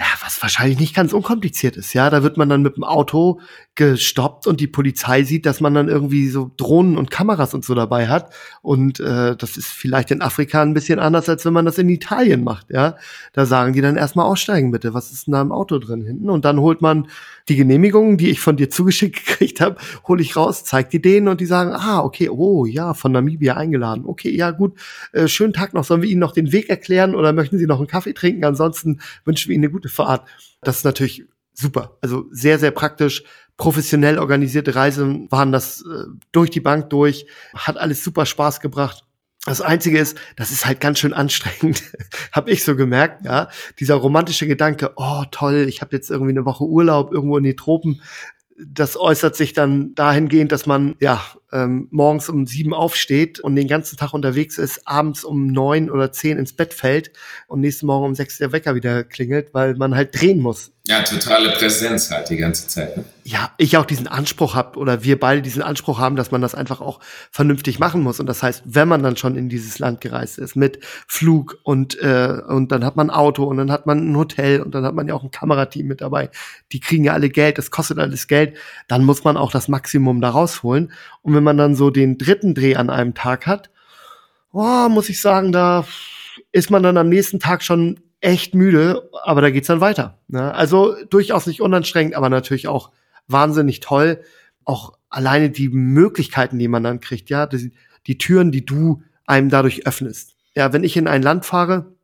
ja, 0.00 0.06
was 0.24 0.40
wahrscheinlich 0.42 0.78
nicht 0.78 0.94
ganz 0.94 1.12
unkompliziert 1.12 1.76
ist, 1.76 1.92
ja. 1.92 2.08
Da 2.08 2.22
wird 2.22 2.36
man 2.36 2.48
dann 2.48 2.62
mit 2.62 2.76
dem 2.76 2.84
Auto 2.84 3.40
gestoppt 3.74 4.46
und 4.46 4.60
die 4.60 4.68
Polizei 4.68 5.24
sieht, 5.24 5.44
dass 5.44 5.60
man 5.60 5.74
dann 5.74 5.88
irgendwie 5.88 6.28
so 6.28 6.52
Drohnen 6.56 6.96
und 6.96 7.10
Kameras 7.10 7.52
und 7.52 7.64
so 7.64 7.74
dabei 7.74 8.06
hat. 8.06 8.32
Und 8.62 9.00
äh, 9.00 9.36
das 9.36 9.56
ist 9.56 9.66
vielleicht 9.66 10.12
in 10.12 10.22
Afrika 10.22 10.62
ein 10.62 10.72
bisschen 10.72 11.00
anders, 11.00 11.28
als 11.28 11.44
wenn 11.44 11.52
man 11.52 11.64
das 11.64 11.78
in 11.78 11.88
Italien 11.88 12.44
macht, 12.44 12.70
ja. 12.70 12.96
Da 13.32 13.44
sagen 13.44 13.72
die 13.72 13.80
dann 13.80 13.96
erstmal 13.96 14.26
aussteigen 14.26 14.70
bitte, 14.70 14.94
was 14.94 15.10
ist 15.10 15.26
da 15.26 15.40
im 15.40 15.50
Auto 15.50 15.80
drin 15.80 16.02
hinten? 16.02 16.30
Und 16.30 16.44
dann 16.44 16.60
holt 16.60 16.80
man 16.80 17.08
die 17.48 17.56
Genehmigungen, 17.56 18.18
die 18.18 18.30
ich 18.30 18.40
von 18.40 18.56
dir 18.56 18.70
zugeschickt 18.70 19.16
gekriegt 19.26 19.60
habe, 19.60 19.76
hole 20.06 20.22
ich 20.22 20.36
raus, 20.36 20.64
zeig 20.64 20.90
die 20.90 21.02
denen 21.02 21.26
und 21.26 21.40
die 21.40 21.46
sagen, 21.46 21.72
ah, 21.72 22.00
okay, 22.00 22.28
oh 22.28 22.66
ja, 22.66 22.94
von 22.94 23.10
Namibia 23.10 23.56
eingeladen. 23.56 24.04
Okay, 24.06 24.30
ja 24.30 24.52
gut, 24.52 24.78
äh, 25.12 25.26
schönen 25.26 25.52
Tag 25.52 25.74
noch. 25.74 25.84
Sollen 25.84 26.02
wir 26.02 26.08
Ihnen 26.08 26.20
noch 26.20 26.32
den 26.32 26.52
Weg 26.52 26.68
erklären 26.68 27.16
oder 27.16 27.32
möchten 27.32 27.58
Sie 27.58 27.66
noch 27.66 27.78
einen 27.78 27.88
Kaffee 27.88 28.12
trinken? 28.12 28.44
Ansonsten 28.44 29.00
wünschen 29.24 29.48
wir 29.48 29.56
Ihnen 29.56 29.64
eine 29.64 29.72
gute 29.72 29.87
Fahrt. 29.88 30.28
Das 30.62 30.78
ist 30.78 30.84
natürlich 30.84 31.24
super. 31.52 31.98
Also 32.00 32.26
sehr, 32.30 32.58
sehr 32.58 32.70
praktisch. 32.70 33.24
Professionell 33.56 34.18
organisierte 34.18 34.74
Reisen 34.74 35.30
waren 35.32 35.50
das 35.50 35.82
äh, 35.82 36.04
durch 36.30 36.50
die 36.50 36.60
Bank 36.60 36.90
durch. 36.90 37.26
Hat 37.54 37.76
alles 37.76 38.04
super 38.04 38.24
Spaß 38.24 38.60
gebracht. 38.60 39.04
Das 39.46 39.60
Einzige 39.60 39.98
ist, 39.98 40.18
das 40.36 40.50
ist 40.50 40.66
halt 40.66 40.80
ganz 40.80 40.98
schön 40.98 41.12
anstrengend, 41.12 41.82
habe 42.32 42.50
ich 42.50 42.64
so 42.64 42.76
gemerkt, 42.76 43.24
ja. 43.24 43.48
Dieser 43.80 43.94
romantische 43.94 44.46
Gedanke, 44.46 44.92
oh 44.96 45.24
toll, 45.30 45.66
ich 45.68 45.80
habe 45.80 45.96
jetzt 45.96 46.10
irgendwie 46.10 46.32
eine 46.32 46.44
Woche 46.44 46.64
Urlaub 46.64 47.12
irgendwo 47.12 47.38
in 47.38 47.44
die 47.44 47.56
Tropen. 47.56 48.02
Das 48.62 48.96
äußert 48.96 49.36
sich 49.36 49.52
dann 49.52 49.94
dahingehend, 49.94 50.52
dass 50.52 50.66
man 50.66 50.96
ja 51.00 51.22
ähm, 51.52 51.88
morgens 51.90 52.28
um 52.28 52.46
sieben 52.46 52.74
aufsteht 52.74 53.40
und 53.40 53.56
den 53.56 53.68
ganzen 53.68 53.96
Tag 53.96 54.12
unterwegs 54.12 54.58
ist, 54.58 54.86
abends 54.86 55.24
um 55.24 55.46
neun 55.46 55.90
oder 55.90 56.12
zehn 56.12 56.38
ins 56.38 56.52
Bett 56.52 56.74
fällt 56.74 57.12
und 57.46 57.60
nächsten 57.60 57.86
Morgen 57.86 58.04
um 58.04 58.14
sechs 58.14 58.38
der 58.38 58.52
Wecker 58.52 58.74
wieder 58.74 59.04
klingelt, 59.04 59.54
weil 59.54 59.74
man 59.74 59.94
halt 59.94 60.18
drehen 60.20 60.40
muss. 60.40 60.72
Ja, 60.88 61.02
totale 61.02 61.50
Präsenz 61.50 62.10
halt 62.10 62.30
die 62.30 62.38
ganze 62.38 62.66
Zeit. 62.66 62.96
Ne? 62.96 63.04
Ja, 63.22 63.52
ich 63.58 63.76
auch 63.76 63.84
diesen 63.84 64.08
Anspruch 64.08 64.54
habe 64.54 64.78
oder 64.78 65.04
wir 65.04 65.20
beide 65.20 65.42
diesen 65.42 65.60
Anspruch 65.60 65.98
haben, 65.98 66.16
dass 66.16 66.30
man 66.30 66.40
das 66.40 66.54
einfach 66.54 66.80
auch 66.80 67.00
vernünftig 67.30 67.78
machen 67.78 68.02
muss. 68.02 68.20
Und 68.20 68.26
das 68.26 68.42
heißt, 68.42 68.62
wenn 68.64 68.88
man 68.88 69.02
dann 69.02 69.18
schon 69.18 69.36
in 69.36 69.50
dieses 69.50 69.78
Land 69.78 70.00
gereist 70.00 70.38
ist 70.38 70.56
mit 70.56 70.82
Flug 71.06 71.58
und 71.62 72.00
äh, 72.00 72.40
und 72.48 72.72
dann 72.72 72.86
hat 72.86 72.96
man 72.96 73.10
ein 73.10 73.14
Auto 73.14 73.44
und 73.44 73.58
dann 73.58 73.70
hat 73.70 73.84
man 73.84 74.10
ein 74.12 74.16
Hotel 74.16 74.62
und 74.62 74.74
dann 74.74 74.82
hat 74.86 74.94
man 74.94 75.06
ja 75.06 75.12
auch 75.12 75.22
ein 75.22 75.30
Kamerateam 75.30 75.86
mit 75.86 76.00
dabei. 76.00 76.30
Die 76.72 76.80
kriegen 76.80 77.04
ja 77.04 77.12
alle 77.12 77.28
Geld, 77.28 77.58
das 77.58 77.70
kostet 77.70 77.98
alles 77.98 78.26
Geld. 78.26 78.56
Dann 78.86 79.04
muss 79.04 79.24
man 79.24 79.36
auch 79.36 79.50
das 79.50 79.68
Maximum 79.68 80.22
da 80.22 80.30
rausholen. 80.30 80.90
Und 81.20 81.34
wenn 81.38 81.44
man 81.44 81.56
dann 81.56 81.76
so 81.76 81.90
den 81.90 82.18
dritten 82.18 82.52
Dreh 82.52 82.74
an 82.74 82.90
einem 82.90 83.14
Tag 83.14 83.46
hat, 83.46 83.70
oh, 84.52 84.88
muss 84.88 85.08
ich 85.08 85.20
sagen, 85.20 85.52
da 85.52 85.86
ist 86.50 86.68
man 86.68 86.82
dann 86.82 86.96
am 86.96 87.08
nächsten 87.08 87.38
Tag 87.38 87.62
schon 87.62 88.00
echt 88.20 88.56
müde, 88.56 89.08
aber 89.22 89.40
da 89.40 89.50
geht's 89.50 89.68
dann 89.68 89.80
weiter. 89.80 90.18
Ne? 90.26 90.52
Also 90.52 90.96
durchaus 91.10 91.46
nicht 91.46 91.62
unanstrengend, 91.62 92.16
aber 92.16 92.28
natürlich 92.28 92.66
auch 92.66 92.90
wahnsinnig 93.28 93.78
toll. 93.78 94.20
Auch 94.64 94.94
alleine 95.10 95.50
die 95.50 95.68
Möglichkeiten, 95.68 96.58
die 96.58 96.66
man 96.66 96.82
dann 96.82 96.98
kriegt, 96.98 97.30
ja, 97.30 97.46
die, 97.46 97.72
die 98.08 98.18
Türen, 98.18 98.50
die 98.50 98.66
du 98.66 99.04
einem 99.24 99.48
dadurch 99.48 99.86
öffnest. 99.86 100.34
Ja, 100.56 100.72
wenn 100.72 100.82
ich 100.82 100.96
in 100.96 101.06
ein 101.06 101.22
Land 101.22 101.46
fahre, 101.46 101.94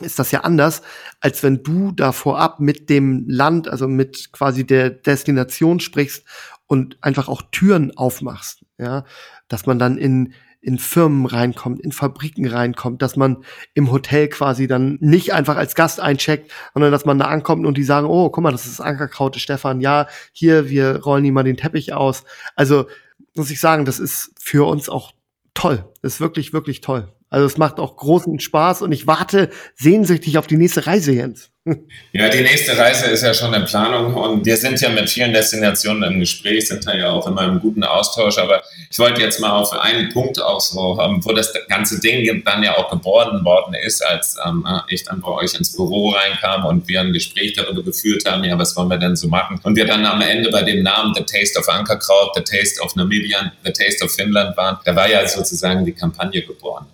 ist 0.00 0.20
das 0.20 0.30
ja 0.30 0.42
anders, 0.42 0.82
als 1.18 1.42
wenn 1.42 1.64
du 1.64 1.90
da 1.90 2.12
vorab 2.12 2.60
mit 2.60 2.88
dem 2.88 3.24
Land, 3.28 3.68
also 3.68 3.88
mit 3.88 4.30
quasi 4.32 4.64
der 4.64 4.90
Destination 4.90 5.80
sprichst 5.80 6.24
und 6.70 6.98
einfach 7.00 7.28
auch 7.28 7.42
Türen 7.50 7.96
aufmachst, 7.96 8.64
ja, 8.78 9.04
dass 9.48 9.66
man 9.66 9.80
dann 9.80 9.98
in 9.98 10.34
in 10.60 10.78
Firmen 10.78 11.26
reinkommt, 11.26 11.80
in 11.80 11.90
Fabriken 11.90 12.46
reinkommt, 12.46 13.02
dass 13.02 13.16
man 13.16 13.38
im 13.74 13.90
Hotel 13.90 14.28
quasi 14.28 14.68
dann 14.68 14.98
nicht 15.00 15.32
einfach 15.32 15.56
als 15.56 15.74
Gast 15.74 16.00
eincheckt, 16.00 16.52
sondern 16.74 16.92
dass 16.92 17.06
man 17.06 17.18
da 17.18 17.24
ankommt 17.24 17.66
und 17.66 17.76
die 17.78 17.82
sagen, 17.82 18.06
oh, 18.06 18.28
guck 18.28 18.44
mal, 18.44 18.52
das 18.52 18.66
ist 18.66 18.78
Ankerkraut, 18.78 19.36
Stefan, 19.36 19.80
ja, 19.80 20.06
hier, 20.32 20.68
wir 20.68 21.02
rollen 21.02 21.24
ihm 21.24 21.34
mal 21.34 21.42
den 21.42 21.56
Teppich 21.56 21.94
aus. 21.94 22.24
Also 22.56 22.86
muss 23.34 23.50
ich 23.50 23.58
sagen, 23.58 23.84
das 23.84 23.98
ist 23.98 24.32
für 24.38 24.68
uns 24.68 24.90
auch 24.90 25.12
toll. 25.54 25.90
Das 26.02 26.14
ist 26.14 26.20
wirklich, 26.20 26.52
wirklich 26.52 26.82
toll. 26.82 27.10
Also 27.30 27.46
es 27.46 27.56
macht 27.56 27.80
auch 27.80 27.96
großen 27.96 28.38
Spaß 28.38 28.82
und 28.82 28.92
ich 28.92 29.06
warte 29.06 29.50
sehnsüchtig 29.74 30.36
auf 30.36 30.46
die 30.46 30.58
nächste 30.58 30.86
Reise, 30.86 31.12
Jens. 31.12 31.50
Ja, 32.12 32.28
die 32.28 32.40
nächste 32.40 32.76
Reise 32.76 33.06
ist 33.06 33.22
ja 33.22 33.32
schon 33.32 33.54
in 33.54 33.64
Planung 33.64 34.14
und 34.14 34.44
wir 34.44 34.56
sind 34.56 34.80
ja 34.80 34.88
mit 34.88 35.08
vielen 35.08 35.32
Destinationen 35.32 36.02
im 36.12 36.20
Gespräch, 36.20 36.66
sind 36.66 36.84
da 36.84 36.94
ja 36.94 37.10
auch 37.10 37.26
immer 37.26 37.44
im 37.44 37.60
guten 37.60 37.84
Austausch. 37.84 38.38
Aber 38.38 38.62
ich 38.90 38.98
wollte 38.98 39.20
jetzt 39.20 39.38
mal 39.38 39.50
auf 39.50 39.72
einen 39.72 40.08
Punkt 40.12 40.40
auch 40.42 40.60
so, 40.60 40.98
wo 40.98 41.32
das 41.32 41.52
ganze 41.68 42.00
Ding 42.00 42.42
dann 42.44 42.62
ja 42.62 42.76
auch 42.76 42.90
geboren 42.90 43.44
worden 43.44 43.74
ist, 43.74 44.04
als 44.04 44.36
ähm, 44.44 44.66
ich 44.88 45.04
dann 45.04 45.20
bei 45.20 45.28
euch 45.28 45.54
ins 45.54 45.76
Büro 45.76 46.10
reinkam 46.10 46.66
und 46.66 46.88
wir 46.88 47.00
ein 47.00 47.12
Gespräch 47.12 47.54
darüber 47.54 47.82
geführt 47.82 48.24
haben, 48.26 48.42
ja, 48.44 48.58
was 48.58 48.76
wollen 48.76 48.88
wir 48.88 48.98
denn 48.98 49.14
so 49.14 49.28
machen? 49.28 49.60
Und 49.62 49.76
wir 49.76 49.86
dann 49.86 50.04
am 50.04 50.20
Ende 50.20 50.50
bei 50.50 50.62
dem 50.62 50.82
Namen 50.82 51.14
The 51.14 51.22
Taste 51.22 51.58
of 51.60 51.68
Ankerkraut, 51.68 52.32
The 52.34 52.42
Taste 52.42 52.82
of 52.82 52.96
Namibia, 52.96 53.52
The 53.64 53.72
Taste 53.72 54.04
of 54.04 54.12
Finland 54.12 54.56
waren, 54.56 54.78
da 54.84 54.96
war 54.96 55.08
ja 55.08 55.26
sozusagen 55.28 55.84
die 55.84 55.92
Kampagne 55.92 56.42
geboren. 56.42 56.86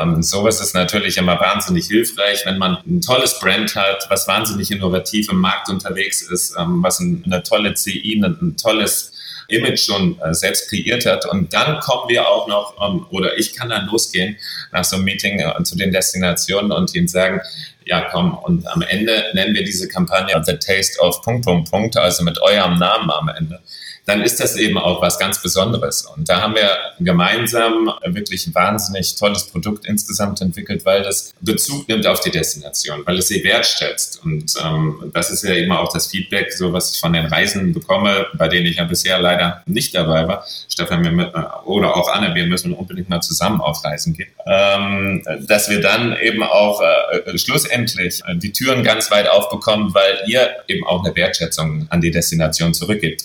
Ähm, 0.00 0.22
sowas 0.22 0.60
ist 0.60 0.74
natürlich 0.74 1.16
immer 1.16 1.40
wahnsinnig 1.40 1.86
hilfreich, 1.86 2.44
wenn 2.44 2.58
man 2.58 2.78
ein 2.86 3.00
tolles 3.00 3.38
Brand 3.38 3.74
hat, 3.74 4.06
was 4.08 4.28
wahnsinnig 4.28 4.70
innovativ 4.70 5.30
im 5.30 5.38
Markt 5.38 5.68
unterwegs 5.68 6.22
ist, 6.22 6.54
ähm, 6.58 6.82
was 6.82 7.00
ein, 7.00 7.22
eine 7.26 7.42
tolle 7.42 7.74
CI, 7.74 8.20
ein, 8.22 8.38
ein 8.40 8.56
tolles 8.56 9.12
Image 9.48 9.80
schon 9.80 10.20
äh, 10.20 10.34
selbst 10.34 10.68
kreiert 10.68 11.06
hat. 11.06 11.26
Und 11.26 11.52
dann 11.52 11.80
kommen 11.80 12.08
wir 12.08 12.28
auch 12.28 12.46
noch, 12.48 12.74
ähm, 12.82 13.06
oder 13.10 13.36
ich 13.38 13.54
kann 13.54 13.70
dann 13.70 13.86
losgehen 13.86 14.36
nach 14.72 14.84
so 14.84 14.96
einem 14.96 15.06
Meeting 15.06 15.40
äh, 15.40 15.62
zu 15.64 15.76
den 15.76 15.90
Destinationen 15.90 16.70
und 16.70 16.94
ihnen 16.94 17.08
sagen, 17.08 17.40
ja 17.84 18.02
komm, 18.10 18.36
und 18.36 18.66
am 18.68 18.82
Ende 18.82 19.24
nennen 19.32 19.54
wir 19.54 19.64
diese 19.64 19.88
Kampagne 19.88 20.40
The 20.44 20.58
Taste 20.58 21.00
of 21.00 21.22
Punkt, 21.22 21.46
Punkt, 21.46 21.70
Punkt, 21.70 21.96
also 21.96 22.22
mit 22.22 22.40
eurem 22.42 22.78
Namen 22.78 23.10
am 23.10 23.28
Ende 23.28 23.60
dann 24.08 24.22
ist 24.22 24.40
das 24.40 24.56
eben 24.56 24.78
auch 24.78 25.02
was 25.02 25.18
ganz 25.18 25.42
Besonderes. 25.42 26.06
Und 26.16 26.30
da 26.30 26.40
haben 26.40 26.54
wir 26.54 26.70
gemeinsam 26.98 27.92
wirklich 28.06 28.46
ein 28.46 28.54
wahnsinnig 28.54 29.16
tolles 29.16 29.48
Produkt 29.48 29.84
insgesamt 29.84 30.40
entwickelt, 30.40 30.86
weil 30.86 31.02
das 31.02 31.34
Bezug 31.42 31.86
nimmt 31.88 32.06
auf 32.06 32.20
die 32.20 32.30
Destination, 32.30 33.02
weil 33.04 33.18
es 33.18 33.28
sie 33.28 33.44
wertschätzt. 33.44 34.24
Und 34.24 34.54
ähm, 34.64 35.10
das 35.12 35.30
ist 35.30 35.44
ja 35.44 35.54
eben 35.54 35.72
auch 35.72 35.92
das 35.92 36.06
Feedback, 36.06 36.54
so 36.54 36.72
was 36.72 36.94
ich 36.94 37.00
von 37.00 37.12
den 37.12 37.26
Reisen 37.26 37.74
bekomme, 37.74 38.26
bei 38.32 38.48
denen 38.48 38.64
ich 38.64 38.76
ja 38.76 38.84
bisher 38.84 39.20
leider 39.20 39.62
nicht 39.66 39.94
dabei 39.94 40.26
war. 40.26 40.46
Stefan 40.70 41.04
wir, 41.04 41.62
oder 41.66 41.94
auch 41.94 42.08
Anne, 42.08 42.34
wir 42.34 42.46
müssen 42.46 42.72
unbedingt 42.72 43.10
mal 43.10 43.20
zusammen 43.20 43.60
auf 43.60 43.84
Reisen 43.84 44.14
gehen. 44.14 44.30
Ähm, 44.46 45.22
dass 45.46 45.68
wir 45.68 45.82
dann 45.82 46.16
eben 46.16 46.42
auch 46.42 46.80
äh, 46.80 47.36
schlussendlich 47.36 48.22
die 48.36 48.52
Türen 48.52 48.82
ganz 48.84 49.10
weit 49.10 49.28
aufbekommen, 49.28 49.92
weil 49.92 50.22
ihr 50.26 50.48
eben 50.66 50.86
auch 50.86 51.04
eine 51.04 51.14
Wertschätzung 51.14 51.86
an 51.90 52.00
die 52.00 52.10
Destination 52.10 52.72
zurückgibt. 52.72 53.24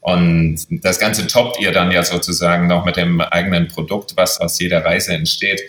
Und 0.00 0.60
das 0.70 0.98
Ganze 0.98 1.26
toppt 1.26 1.60
ihr 1.60 1.72
dann 1.72 1.90
ja 1.90 2.02
sozusagen 2.02 2.66
noch 2.66 2.84
mit 2.84 2.96
dem 2.96 3.20
eigenen 3.20 3.68
Produkt, 3.68 4.16
was 4.16 4.40
aus 4.40 4.58
jeder 4.58 4.84
Reise 4.84 5.12
entsteht, 5.12 5.60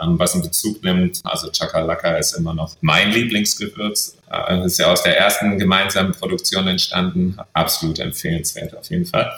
ähm, 0.00 0.18
was 0.18 0.34
einen 0.34 0.44
Bezug 0.44 0.82
nimmt. 0.84 1.20
Also 1.24 1.50
Chakalaka 1.50 2.16
ist 2.16 2.34
immer 2.34 2.54
noch 2.54 2.72
mein 2.80 3.10
Lieblingsgewürz. 3.10 4.16
Äh, 4.30 4.64
ist 4.64 4.78
ja 4.78 4.86
aus 4.86 5.02
der 5.02 5.18
ersten 5.18 5.58
gemeinsamen 5.58 6.12
Produktion 6.12 6.68
entstanden. 6.68 7.36
Absolut 7.52 7.98
empfehlenswert 7.98 8.76
auf 8.76 8.88
jeden 8.90 9.06
Fall. 9.06 9.30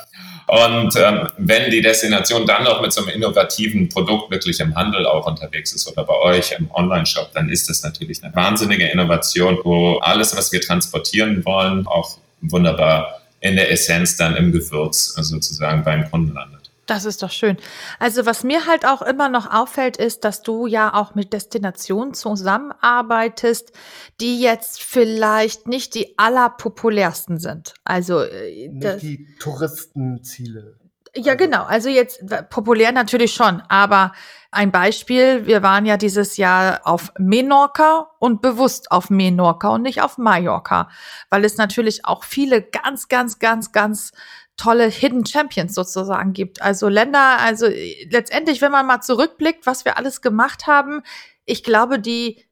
Und 0.47 0.95
ähm, 0.97 1.29
wenn 1.39 1.71
die 1.71 1.81
Destination 1.81 2.47
dann 2.47 2.65
noch 2.65 2.81
mit 2.81 2.93
so 2.93 3.01
einem 3.01 3.11
innovativen 3.11 3.89
Produkt 3.89 4.31
wirklich 4.31 4.61
im 4.61 4.75
Handel 4.77 5.05
auch 5.07 5.27
unterwegs 5.27 5.73
ist 5.73 5.91
oder 5.91 6.05
bei 6.05 6.15
euch 6.15 6.53
im 6.57 6.71
Online-Shop, 6.73 7.33
dann 7.33 7.49
ist 7.49 7.69
das 7.69 7.83
natürlich 7.83 8.23
eine 8.23 8.35
wahnsinnige 8.35 8.87
Innovation, 8.87 9.59
wo 9.65 9.97
alles, 9.97 10.37
was 10.37 10.53
wir 10.53 10.61
transportieren 10.61 11.45
wollen, 11.45 11.87
auch 11.87 12.19
wunderbar 12.43 13.23
in 13.47 13.57
der 13.57 13.71
Essenz 13.71 14.17
dann 14.17 14.37
im 14.37 14.53
Gewürz 14.53 15.15
sozusagen 15.15 15.85
beim 15.85 16.11
Kunden 16.11 16.35
landet. 16.35 16.57
Das 16.87 17.05
ist 17.05 17.23
doch 17.23 17.31
schön. 17.31 17.57
Also 17.99 18.27
was 18.27 18.45
mir 18.45 18.67
halt 18.67 18.87
auch 18.87 19.03
immer 19.03 19.29
noch 19.29 19.53
auffällt, 19.53 19.97
ist, 19.97 20.25
dass 20.25 20.43
du 20.43 20.67
ja 20.67 20.95
auch 20.95 21.17
mit 21.17 21.33
Destinationen 21.33 22.15
zusammenarbeitest, 22.15 23.73
die 24.21 24.41
jetzt 24.41 24.83
vielleicht 24.83 25.67
nicht 25.67 25.95
die 25.97 26.17
allerpopulärsten 26.17 27.39
sind. 27.39 27.75
Also 27.85 28.21
äh, 28.21 28.69
nicht 28.69 29.03
die 29.03 29.37
Touristenziele. 29.41 30.77
Ja, 31.17 31.35
genau. 31.35 31.65
Also 31.65 31.89
jetzt 31.89 32.23
populär 32.51 32.93
natürlich 32.93 33.33
schon, 33.33 33.63
aber 33.69 34.13
ein 34.51 34.71
Beispiel, 34.71 35.47
wir 35.47 35.63
waren 35.63 35.87
ja 35.87 35.97
dieses 35.97 36.37
Jahr 36.37 36.81
auf 36.85 37.13
Menorca 37.19 38.11
und 38.19 38.43
bewusst 38.43 38.91
auf 38.91 39.11
Menorca 39.11 39.69
und 39.69 39.83
nicht 39.83 40.03
auf 40.03 40.19
Mallorca, 40.19 40.91
weil 41.31 41.45
es 41.45 41.57
natürlich 41.57 42.05
auch 42.05 42.25
viele 42.25 42.63
ganz, 42.63 43.09
ganz, 43.09 43.39
ganz, 43.39 43.73
ganz 43.73 44.13
tolle 44.57 44.87
Hidden 44.87 45.27
Champions 45.27 45.75
sozusagen 45.75 46.33
gibt. 46.33 46.63
Also 46.63 46.89
Länder, 46.89 47.39
also 47.41 47.67
letztendlich, 48.11 48.63
wenn 48.63 48.73
man 48.73 48.87
mal 48.87 49.01
zurückblickt, 49.01 49.67
was 49.67 49.85
wir 49.85 49.97
alles 49.97 50.23
gemacht 50.23 50.67
haben, 50.67 51.03
ich 51.45 51.63
glaube, 51.63 51.99
die 51.99 52.45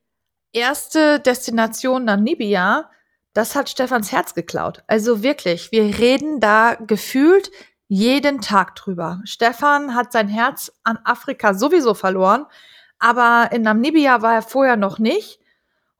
erste 0.52 1.21
Destination 1.21 2.04
Namibia, 2.04 2.90
das 3.35 3.54
hat 3.54 3.68
Stefans 3.68 4.12
Herz 4.12 4.35
geklaut. 4.35 4.83
Also 4.87 5.23
wirklich, 5.23 5.73
wir 5.73 5.99
reden 5.99 6.40
da 6.40 6.76
gefühlt 6.87 7.50
jeden 7.88 8.41
Tag 8.41 8.75
drüber. 8.76 9.21
Stefan 9.25 9.95
hat 9.95 10.12
sein 10.12 10.29
Herz 10.29 10.73
an 10.85 10.99
Afrika 11.05 11.55
sowieso 11.55 11.95
verloren, 11.95 12.47
aber 12.99 13.50
in 13.53 13.62
Namibia 13.62 14.23
war 14.23 14.35
er 14.35 14.43
vorher 14.43 14.76
noch 14.76 14.99
nicht. 14.99 15.41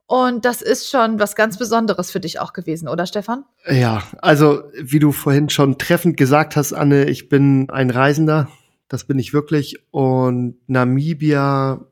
Und 0.07 0.45
das 0.45 0.61
ist 0.61 0.91
schon 0.91 1.19
was 1.19 1.35
ganz 1.35 1.59
Besonderes 1.59 2.11
für 2.11 2.21
dich 2.21 2.39
auch 2.39 2.53
gewesen, 2.53 2.89
oder 2.89 3.07
Stefan? 3.07 3.45
Ja, 3.67 4.03
also 4.19 4.63
wie 4.79 4.99
du 4.99 5.13
vorhin 5.13 5.49
schon 5.49 5.79
treffend 5.79 6.17
gesagt 6.17 6.57
hast, 6.57 6.75
Anne, 6.75 7.07
ich 7.07 7.29
bin 7.29 7.71
ein 7.71 7.91
Reisender. 7.91 8.49
Das 8.89 9.05
bin 9.05 9.19
ich 9.19 9.33
wirklich. 9.33 9.79
Und 9.91 10.59
Namibia, 10.67 11.87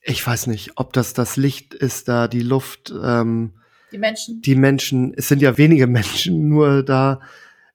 ich 0.00 0.26
weiß 0.26 0.46
nicht, 0.46 0.72
ob 0.76 0.94
das 0.94 1.12
das 1.12 1.36
Licht 1.36 1.74
ist 1.74 2.08
da, 2.08 2.26
die 2.26 2.40
Luft. 2.40 2.92
Ähm, 3.02 3.52
die 3.92 3.98
Menschen. 3.98 4.40
Die 4.40 4.54
Menschen, 4.54 5.12
es 5.14 5.28
sind 5.28 5.42
ja 5.42 5.58
wenige 5.58 5.86
Menschen 5.88 6.48
nur 6.48 6.82
da. 6.82 7.20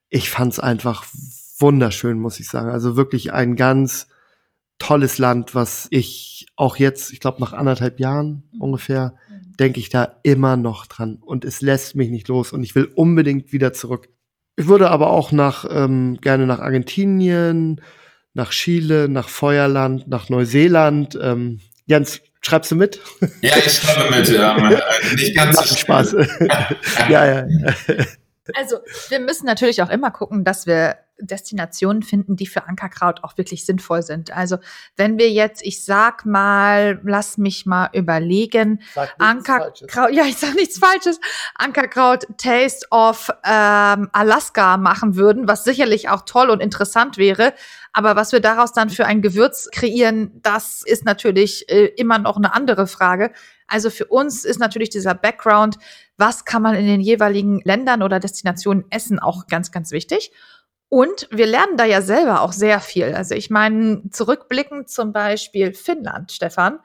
Ich 0.10 0.32
fand's 0.32 0.60
einfach 0.60 1.06
wunderschön, 1.64 2.20
muss 2.20 2.40
ich 2.40 2.48
sagen. 2.48 2.70
Also 2.70 2.98
wirklich 2.98 3.34
ein 3.34 3.56
ganz 3.56 4.08
tolles 4.80 5.18
Land, 5.18 5.56
was 5.56 5.88
ich 5.92 6.46
auch 6.58 6.76
jetzt, 6.76 7.14
ich 7.14 7.22
glaube 7.22 7.42
nach 7.42 7.54
anderthalb 7.54 8.00
Jahren 8.02 8.44
mhm. 8.52 8.62
ungefähr, 8.62 9.16
mhm. 9.30 9.56
denke 9.58 9.80
ich 9.80 9.90
da 9.90 10.20
immer 10.24 10.58
noch 10.58 10.86
dran. 10.86 11.20
Und 11.22 11.46
es 11.46 11.62
lässt 11.62 11.96
mich 11.96 12.10
nicht 12.10 12.28
los 12.28 12.52
und 12.52 12.64
ich 12.64 12.76
will 12.76 12.92
unbedingt 12.94 13.54
wieder 13.54 13.72
zurück. 13.72 14.10
Ich 14.58 14.68
würde 14.68 14.92
aber 14.92 15.10
auch 15.10 15.32
nach 15.32 15.66
ähm, 15.70 16.20
gerne 16.22 16.46
nach 16.46 16.60
Argentinien, 16.60 17.82
nach 18.34 18.52
Chile, 18.52 19.08
nach 19.08 19.30
Feuerland, 19.30 20.08
nach 20.08 20.28
Neuseeland. 20.28 21.18
Ähm, 21.20 21.62
Jens, 21.86 22.20
schreibst 22.42 22.72
du 22.72 22.76
mit? 22.76 23.00
Ja, 23.42 23.56
ich 23.56 23.72
schreibe 23.72 24.16
mit. 24.16 24.30
Ähm, 24.30 24.82
nicht 25.16 25.36
ganz 25.36 25.70
so 25.70 25.76
Spaß. 25.76 26.12
ja, 27.10 27.26
ja. 27.26 27.48
Also, 28.54 28.78
wir 29.08 29.22
müssen 29.22 29.46
natürlich 29.46 29.82
auch 29.82 29.90
immer 29.90 30.12
gucken, 30.12 30.44
dass 30.44 30.68
wir 30.68 30.98
Destinationen 31.20 32.04
finden, 32.04 32.36
die 32.36 32.48
für 32.48 32.68
Ankerkraut 32.68 33.24
auch 33.24 33.38
wirklich 33.38 33.66
sinnvoll 33.66 34.02
sind. 34.02 34.32
Also, 34.36 34.58
wenn 34.96 35.18
wir 35.18 35.32
jetzt, 35.32 35.64
ich 35.64 35.84
sag 35.84 36.26
mal, 36.26 37.00
lass 37.04 37.38
mich 37.38 37.66
mal 37.66 37.90
überlegen, 37.94 38.82
Ankerkraut, 39.20 40.14
ja, 40.14 40.26
ich 40.26 40.38
sag 40.38 40.56
nichts 40.56 40.80
Falsches, 40.80 41.20
Ankerkraut 41.56 42.26
Taste 42.38 42.88
of 42.92 43.30
ähm, 43.46 44.10
Alaska 44.12 44.78
machen 44.78 45.16
würden, 45.16 45.48
was 45.48 45.64
sicherlich 45.64 46.10
auch 46.10 46.24
toll 46.26 46.50
und 46.50 46.62
interessant 46.62 47.18
wäre. 47.18 47.54
Aber 47.94 48.16
was 48.16 48.32
wir 48.32 48.40
daraus 48.40 48.74
dann 48.74 48.90
für 48.90 49.06
ein 49.06 49.22
Gewürz 49.22 49.70
kreieren, 49.72 50.40
das 50.42 50.82
ist 50.84 51.06
natürlich 51.06 51.70
äh, 51.70 51.86
immer 51.96 52.18
noch 52.18 52.38
eine 52.38 52.54
andere 52.54 52.88
Frage. 52.88 53.32
Also 53.68 53.92
für 53.92 54.06
uns 54.06 54.46
ist 54.46 54.60
natürlich 54.60 54.90
dieser 54.90 55.14
Background, 55.14 55.78
was 56.18 56.44
kann 56.44 56.64
man 56.64 56.76
in 56.76 56.88
den 56.88 57.02
jeweiligen 57.02 57.62
Ländern 57.64 58.02
oder 58.02 58.20
Destinationen 58.20 58.86
essen, 58.90 59.20
auch 59.20 59.48
ganz, 59.48 59.72
ganz 59.72 59.92
wichtig. 59.92 60.32
Und 60.94 61.28
wir 61.32 61.48
lernen 61.48 61.76
da 61.76 61.86
ja 61.86 62.04
selber 62.04 62.42
auch 62.42 62.52
sehr 62.52 62.80
viel. 62.80 63.16
Also 63.16 63.34
ich 63.34 63.50
meine, 63.50 64.04
zurückblickend 64.12 64.92
zum 64.92 65.12
Beispiel 65.12 65.74
Finnland, 65.74 66.32
Stefan. 66.32 66.82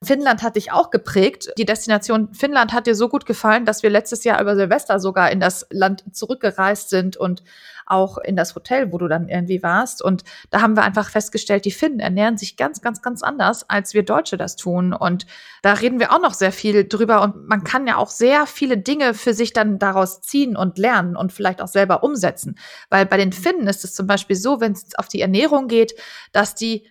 Finnland 0.00 0.44
hat 0.44 0.54
dich 0.54 0.70
auch 0.70 0.90
geprägt. 0.90 1.50
Die 1.58 1.64
Destination 1.64 2.32
Finnland 2.32 2.72
hat 2.72 2.86
dir 2.86 2.94
so 2.94 3.08
gut 3.08 3.26
gefallen, 3.26 3.64
dass 3.64 3.82
wir 3.82 3.90
letztes 3.90 4.22
Jahr 4.22 4.40
über 4.40 4.54
Silvester 4.54 5.00
sogar 5.00 5.32
in 5.32 5.40
das 5.40 5.66
Land 5.70 6.04
zurückgereist 6.12 6.88
sind 6.88 7.16
und 7.16 7.42
auch 7.90 8.18
in 8.18 8.36
das 8.36 8.54
Hotel, 8.54 8.92
wo 8.92 8.98
du 8.98 9.08
dann 9.08 9.28
irgendwie 9.28 9.62
warst. 9.62 10.02
Und 10.02 10.24
da 10.50 10.60
haben 10.60 10.76
wir 10.76 10.82
einfach 10.82 11.10
festgestellt, 11.10 11.64
die 11.64 11.70
Finnen 11.70 12.00
ernähren 12.00 12.36
sich 12.36 12.56
ganz, 12.56 12.80
ganz, 12.80 13.02
ganz 13.02 13.22
anders, 13.22 13.68
als 13.68 13.94
wir 13.94 14.04
Deutsche 14.04 14.36
das 14.36 14.56
tun. 14.56 14.92
Und 14.92 15.26
da 15.62 15.72
reden 15.74 16.00
wir 16.00 16.12
auch 16.12 16.20
noch 16.20 16.34
sehr 16.34 16.52
viel 16.52 16.86
drüber. 16.86 17.22
Und 17.22 17.48
man 17.48 17.64
kann 17.64 17.86
ja 17.86 17.96
auch 17.96 18.10
sehr 18.10 18.46
viele 18.46 18.78
Dinge 18.78 19.14
für 19.14 19.34
sich 19.34 19.52
dann 19.52 19.78
daraus 19.78 20.20
ziehen 20.20 20.56
und 20.56 20.78
lernen 20.78 21.16
und 21.16 21.32
vielleicht 21.32 21.60
auch 21.60 21.68
selber 21.68 22.02
umsetzen. 22.02 22.58
Weil 22.90 23.06
bei 23.06 23.16
den 23.16 23.32
Finnen 23.32 23.66
ist 23.66 23.84
es 23.84 23.94
zum 23.94 24.06
Beispiel 24.06 24.36
so, 24.36 24.60
wenn 24.60 24.72
es 24.72 24.94
auf 24.96 25.08
die 25.08 25.20
Ernährung 25.20 25.68
geht, 25.68 25.94
dass 26.32 26.54
die 26.54 26.86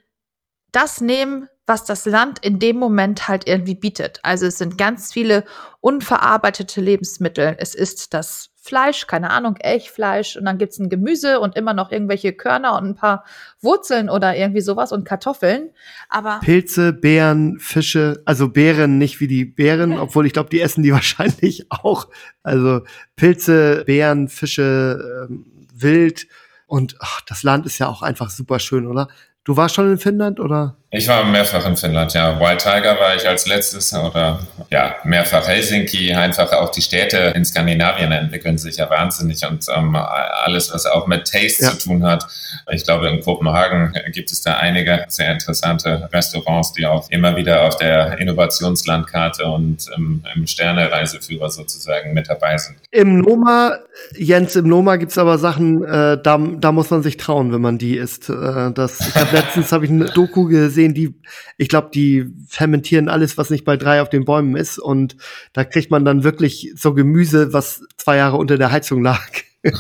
das 0.72 1.02
nehmen, 1.02 1.48
was 1.66 1.84
das 1.84 2.06
Land 2.06 2.40
in 2.40 2.60
dem 2.60 2.78
Moment 2.78 3.28
halt 3.28 3.48
irgendwie 3.48 3.76
bietet. 3.76 4.20
Also 4.24 4.46
es 4.46 4.58
sind 4.58 4.78
ganz 4.78 5.12
viele 5.12 5.44
unverarbeitete 5.82 6.80
Lebensmittel. 6.82 7.56
Es 7.60 7.76
ist 7.76 8.14
das 8.14 8.50
Fleisch, 8.68 9.08
keine 9.08 9.30
Ahnung, 9.32 9.56
Elchfleisch 9.58 10.36
und 10.36 10.46
dann 10.46 10.58
gibt's 10.58 10.78
ein 10.78 10.90
Gemüse 10.90 11.40
und 11.40 11.56
immer 11.56 11.74
noch 11.74 11.92
irgendwelche 11.92 12.34
Körner 12.34 12.76
und 12.78 12.86
ein 12.86 12.96
paar 12.96 13.24
Wurzeln 13.62 14.10
oder 14.10 14.36
irgendwie 14.36 14.62
sowas 14.62 14.92
und 14.92 15.06
Kartoffeln. 15.06 15.70
Aber 16.10 16.40
Pilze, 16.42 16.92
Beeren, 16.92 17.60
Fische, 17.60 18.22
also 18.26 18.50
Beeren 18.50 18.98
nicht 18.98 19.20
wie 19.20 19.28
die 19.28 19.46
Beeren, 19.46 19.98
obwohl 19.98 20.26
ich 20.26 20.34
glaube, 20.34 20.50
die 20.50 20.60
essen 20.60 20.84
die 20.84 20.92
wahrscheinlich 20.94 21.72
auch. 21.72 22.08
Also 22.44 22.82
Pilze, 23.16 23.84
Beeren, 23.86 24.28
Fische, 24.28 25.28
ähm, 25.30 25.46
Wild 25.74 26.28
und 26.66 26.98
ach, 27.00 27.22
das 27.22 27.44
Land 27.44 27.66
ist 27.66 27.80
ja 27.80 27.88
auch 27.88 28.02
einfach 28.02 28.30
super 28.30 28.60
schön, 28.60 28.86
oder? 28.86 29.08
Du 29.46 29.56
warst 29.56 29.76
schon 29.76 29.90
in 29.90 29.98
Finnland 29.98 30.42
oder? 30.42 30.76
Ich 30.90 31.06
war 31.10 31.26
mehrfach 31.26 31.66
in 31.68 31.76
Finnland, 31.76 32.14
ja. 32.14 32.40
White 32.40 32.64
Tiger 32.64 32.98
war 32.98 33.14
ich 33.14 33.28
als 33.28 33.46
letztes 33.46 33.94
oder 33.94 34.40
ja, 34.70 34.96
mehrfach 35.04 35.46
Helsinki. 35.46 36.14
Einfach 36.14 36.50
auch 36.54 36.72
die 36.72 36.82
Städte 36.82 37.34
in 37.36 37.44
Skandinavien 37.44 38.14
entwickeln 38.14 38.58
sich 38.58 38.78
ja 38.78 38.90
wahnsinnig 38.90 39.46
und 39.46 39.66
ähm, 39.76 39.98
alles, 39.98 40.74
was 40.74 40.86
auch 40.86 41.06
mit 41.06 41.30
Taste 41.30 41.66
ja. 41.66 41.72
zu 41.72 41.90
tun 41.90 42.06
hat. 42.06 42.26
Ich 42.72 42.86
glaube, 42.86 43.10
in 43.10 43.20
Kopenhagen 43.20 43.94
gibt 44.14 44.32
es 44.32 44.42
da 44.42 44.54
einige 44.54 45.04
sehr 45.10 45.34
interessante 45.34 46.08
Restaurants, 46.14 46.72
die 46.72 46.86
auch 46.86 47.10
immer 47.10 47.36
wieder 47.36 47.64
auf 47.64 47.76
der 47.76 48.18
Innovationslandkarte 48.20 49.44
und 49.44 49.88
im, 49.98 50.24
im 50.36 50.48
Sterne-Reiseführer 50.48 51.50
sozusagen 51.50 52.14
mit 52.14 52.30
dabei 52.30 52.58
sind. 52.58 52.78
Im 52.92 53.20
Noma, 53.20 53.78
Jens, 54.16 54.56
im 54.56 54.70
Noma 54.70 54.96
gibt 54.96 55.12
es 55.12 55.18
aber 55.18 55.38
Sachen, 55.38 55.84
äh, 55.84 56.18
da, 56.22 56.38
da 56.38 56.72
muss 56.72 56.90
man 56.90 57.04
sich 57.04 57.18
trauen, 57.18 57.52
wenn 57.52 57.62
man 57.62 57.78
die 57.78 57.98
isst. 57.98 58.30
Äh, 58.30 58.72
das, 58.72 59.02
ich 59.02 59.16
hab 59.16 59.34
letztens 59.34 59.74
habe 59.74 59.84
ich 59.84 59.92
eine 59.92 60.06
Doku 60.06 60.46
gesehen, 60.46 60.77
gesehen, 60.78 60.94
die, 60.94 61.16
ich 61.58 61.70
glaube, 61.70 61.90
die 61.94 62.26
fermentieren 62.48 63.10
alles, 63.10 63.38
was 63.38 63.50
nicht 63.50 63.66
bei 63.66 63.78
drei 63.78 64.02
auf 64.02 64.10
den 64.10 64.26
Bäumen 64.26 64.56
ist. 64.56 64.78
Und 64.78 65.18
da 65.54 65.64
kriegt 65.64 65.90
man 65.90 66.06
dann 66.06 66.24
wirklich 66.24 66.72
so 66.76 66.94
Gemüse, 66.94 67.52
was 67.52 67.84
zwei 67.98 68.18
Jahre 68.18 68.38
unter 68.38 68.58
der 68.58 68.72
Heizung 68.72 69.02
lag. 69.02 69.28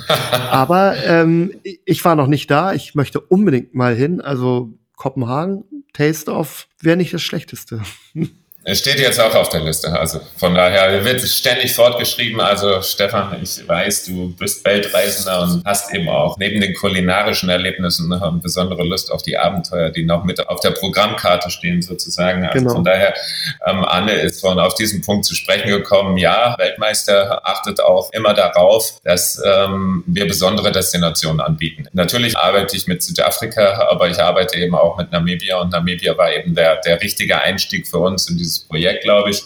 Aber 0.50 0.96
ähm, 1.06 1.54
ich 1.86 2.04
war 2.04 2.16
noch 2.16 2.28
nicht 2.28 2.50
da. 2.50 2.74
Ich 2.74 2.96
möchte 2.96 3.22
unbedingt 3.22 3.76
mal 3.76 3.96
hin. 3.96 4.22
Also 4.22 4.74
Kopenhagen, 4.96 5.64
Taste 5.94 6.32
of 6.32 6.68
wäre 6.82 6.98
nicht 6.98 7.14
das 7.14 7.22
Schlechteste. 7.22 7.82
Es 8.70 8.80
steht 8.80 9.00
jetzt 9.00 9.18
auch 9.18 9.34
auf 9.34 9.48
der 9.48 9.62
Liste. 9.62 9.98
Also 9.98 10.20
von 10.36 10.54
daher 10.54 11.06
wird 11.06 11.24
es 11.24 11.38
ständig 11.38 11.74
fortgeschrieben. 11.74 12.42
Also 12.42 12.82
Stefan, 12.82 13.42
ich 13.42 13.66
weiß, 13.66 14.08
du 14.08 14.36
bist 14.36 14.66
Weltreisender 14.66 15.42
und 15.44 15.64
hast 15.64 15.94
eben 15.94 16.10
auch 16.10 16.38
neben 16.38 16.60
den 16.60 16.74
kulinarischen 16.74 17.48
Erlebnissen 17.48 18.12
eine 18.12 18.42
besondere 18.44 18.84
Lust 18.84 19.10
auf 19.10 19.22
die 19.22 19.38
Abenteuer, 19.38 19.90
die 19.90 20.04
noch 20.04 20.26
mit 20.26 20.46
auf 20.50 20.60
der 20.60 20.72
Programmkarte 20.72 21.50
stehen 21.50 21.82
sozusagen. 21.82 22.46
Also 22.46 22.60
genau. 22.60 22.74
von 22.74 22.84
daher, 22.84 23.14
ähm, 23.66 23.86
Anne 23.86 24.12
ist 24.12 24.42
von 24.42 24.60
auf 24.60 24.76
diesen 24.76 25.00
Punkt 25.02 25.24
zu 25.24 25.34
sprechen 25.34 25.70
gekommen. 25.70 26.18
Ja, 26.18 26.58
Weltmeister 26.58 27.48
achtet 27.48 27.80
auch 27.80 28.12
immer 28.12 28.34
darauf, 28.34 29.00
dass 29.06 29.42
ähm, 29.46 30.04
wir 30.08 30.28
besondere 30.28 30.74
Destinationen 30.74 31.40
anbieten. 31.40 31.88
Natürlich 31.94 32.38
arbeite 32.38 32.76
ich 32.76 32.86
mit 32.86 33.02
Südafrika, 33.02 33.88
aber 33.90 34.10
ich 34.10 34.22
arbeite 34.22 34.60
eben 34.60 34.76
auch 34.76 34.98
mit 34.98 35.14
Namibia 35.14 35.58
und 35.62 35.72
Namibia 35.72 36.18
war 36.18 36.34
eben 36.34 36.54
der, 36.54 36.82
der 36.82 37.00
richtige 37.00 37.40
Einstieg 37.40 37.88
für 37.88 38.00
uns 38.00 38.30
in 38.30 38.36
dieses 38.36 38.57
Projekt, 38.60 39.04
glaube 39.04 39.32
ich. 39.32 39.44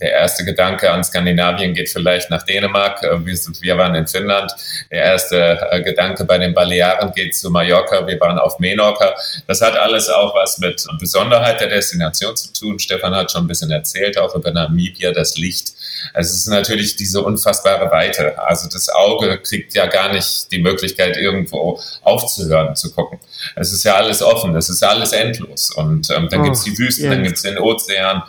Der 0.00 0.12
erste 0.12 0.44
Gedanke 0.44 0.90
an 0.90 1.02
Skandinavien 1.02 1.74
geht 1.74 1.88
vielleicht 1.88 2.30
nach 2.30 2.42
Dänemark. 2.44 3.02
Äh, 3.02 3.24
wir 3.24 3.76
waren 3.76 3.94
in 3.94 4.06
Finnland. 4.06 4.52
Der 4.90 5.02
erste 5.02 5.58
äh, 5.70 5.82
Gedanke 5.82 6.24
bei 6.24 6.38
den 6.38 6.54
Balearen 6.54 7.12
geht 7.12 7.34
zu 7.34 7.50
Mallorca. 7.50 8.06
Wir 8.06 8.18
waren 8.20 8.38
auf 8.38 8.58
Menorca. 8.58 9.14
Das 9.46 9.60
hat 9.60 9.76
alles 9.76 10.08
auch 10.08 10.34
was 10.34 10.58
mit 10.58 10.86
Besonderheit 11.00 11.60
der 11.60 11.68
Destination 11.68 12.36
zu 12.36 12.52
tun. 12.52 12.78
Stefan 12.78 13.14
hat 13.14 13.32
schon 13.32 13.44
ein 13.44 13.48
bisschen 13.48 13.70
erzählt, 13.70 14.18
auch 14.18 14.34
über 14.34 14.50
Namibia, 14.50 15.12
das 15.12 15.36
Licht 15.36 15.72
es 16.14 16.32
ist 16.32 16.46
natürlich 16.48 16.96
diese 16.96 17.22
unfassbare 17.22 17.90
Weite. 17.90 18.38
Also 18.38 18.68
das 18.68 18.88
Auge 18.88 19.38
kriegt 19.38 19.74
ja 19.74 19.86
gar 19.86 20.12
nicht 20.12 20.50
die 20.52 20.58
Möglichkeit, 20.58 21.16
irgendwo 21.16 21.80
aufzuhören, 22.02 22.74
zu 22.76 22.92
gucken. 22.92 23.18
Es 23.56 23.72
ist 23.72 23.84
ja 23.84 23.94
alles 23.94 24.22
offen, 24.22 24.56
es 24.56 24.68
ist 24.68 24.82
ja 24.82 24.88
alles 24.88 25.12
endlos. 25.12 25.70
Und 25.70 26.10
ähm, 26.10 26.28
dann 26.28 26.40
oh, 26.40 26.44
gibt's 26.44 26.64
die 26.64 26.76
Wüsten, 26.78 27.04
yes. 27.04 27.14
dann 27.14 27.22
gibt's 27.22 27.42
den 27.42 27.58
Ozean, 27.58 28.22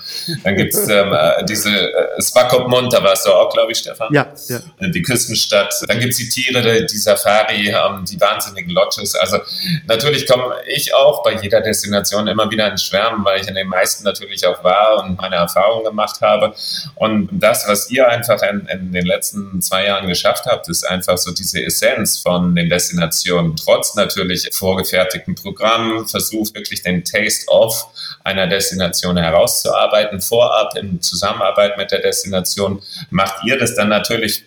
dann 0.44 0.56
gibt's 0.56 0.88
ähm, 0.88 1.14
äh, 1.14 1.46
diese 1.46 1.70
äh, 1.70 2.22
Swakopmund, 2.22 2.94
da 2.94 3.04
warst 3.04 3.26
du 3.26 3.32
auch, 3.32 3.52
glaube 3.52 3.72
ich, 3.72 3.80
Stefan. 3.80 4.14
Ja, 4.14 4.32
ja. 4.48 4.60
Äh, 4.80 4.90
die 4.92 5.02
Küstenstadt. 5.02 5.74
Dann 5.88 6.00
gibt's 6.00 6.18
die 6.18 6.30
Tiere, 6.30 6.86
die 6.86 6.98
Safari, 6.98 7.70
ähm, 7.70 8.06
die 8.06 8.20
wahnsinnigen 8.20 8.72
Lodges. 8.72 9.16
Also 9.16 9.40
natürlich 9.88 10.28
komme 10.28 10.56
ich 10.68 10.94
auch 10.94 11.24
bei 11.24 11.34
jeder 11.42 11.62
Destination 11.62 12.28
immer 12.28 12.50
wieder 12.50 12.70
ins 12.70 12.84
Schwärmen, 12.84 13.24
weil 13.26 13.42
ich 13.42 13.48
in 13.48 13.56
den 13.56 13.68
meisten 13.68 14.04
natürlich 14.04 14.46
auch 14.46 14.64
war 14.64 15.04
und 15.04 15.18
meine 15.18 15.36
Erfahrungen 15.36 15.84
gemacht 15.84 16.22
habe. 16.22 16.54
Und 16.96 17.30
das, 17.32 17.59
was 17.68 17.90
ihr 17.90 18.08
einfach 18.08 18.42
in, 18.44 18.66
in, 18.68 18.92
den 18.92 19.06
letzten 19.06 19.62
zwei 19.62 19.86
Jahren 19.86 20.08
geschafft 20.08 20.46
habt, 20.46 20.70
ist 20.70 20.88
einfach 20.88 21.18
so 21.18 21.32
diese 21.32 21.64
Essenz 21.64 22.20
von 22.20 22.56
den 22.56 22.70
Destinationen, 22.70 23.56
trotz 23.56 23.96
natürlich 23.96 24.50
vorgefertigten 24.52 25.36
Programmen, 25.36 26.08
versucht 26.08 26.56
wirklich 26.56 26.82
den 26.82 27.04
Taste 27.04 27.48
of 27.50 27.88
einer 28.24 28.48
Destination 28.48 29.18
herauszuarbeiten, 29.18 30.22
vorab 30.22 30.78
in 30.78 31.02
Zusammenarbeit 31.02 31.78
mit 31.78 31.92
der 31.92 32.00
Destination. 32.00 32.82
Macht 33.10 33.44
ihr 33.46 33.58
das 33.58 33.76
dann 33.76 33.90
natürlich 33.90 34.44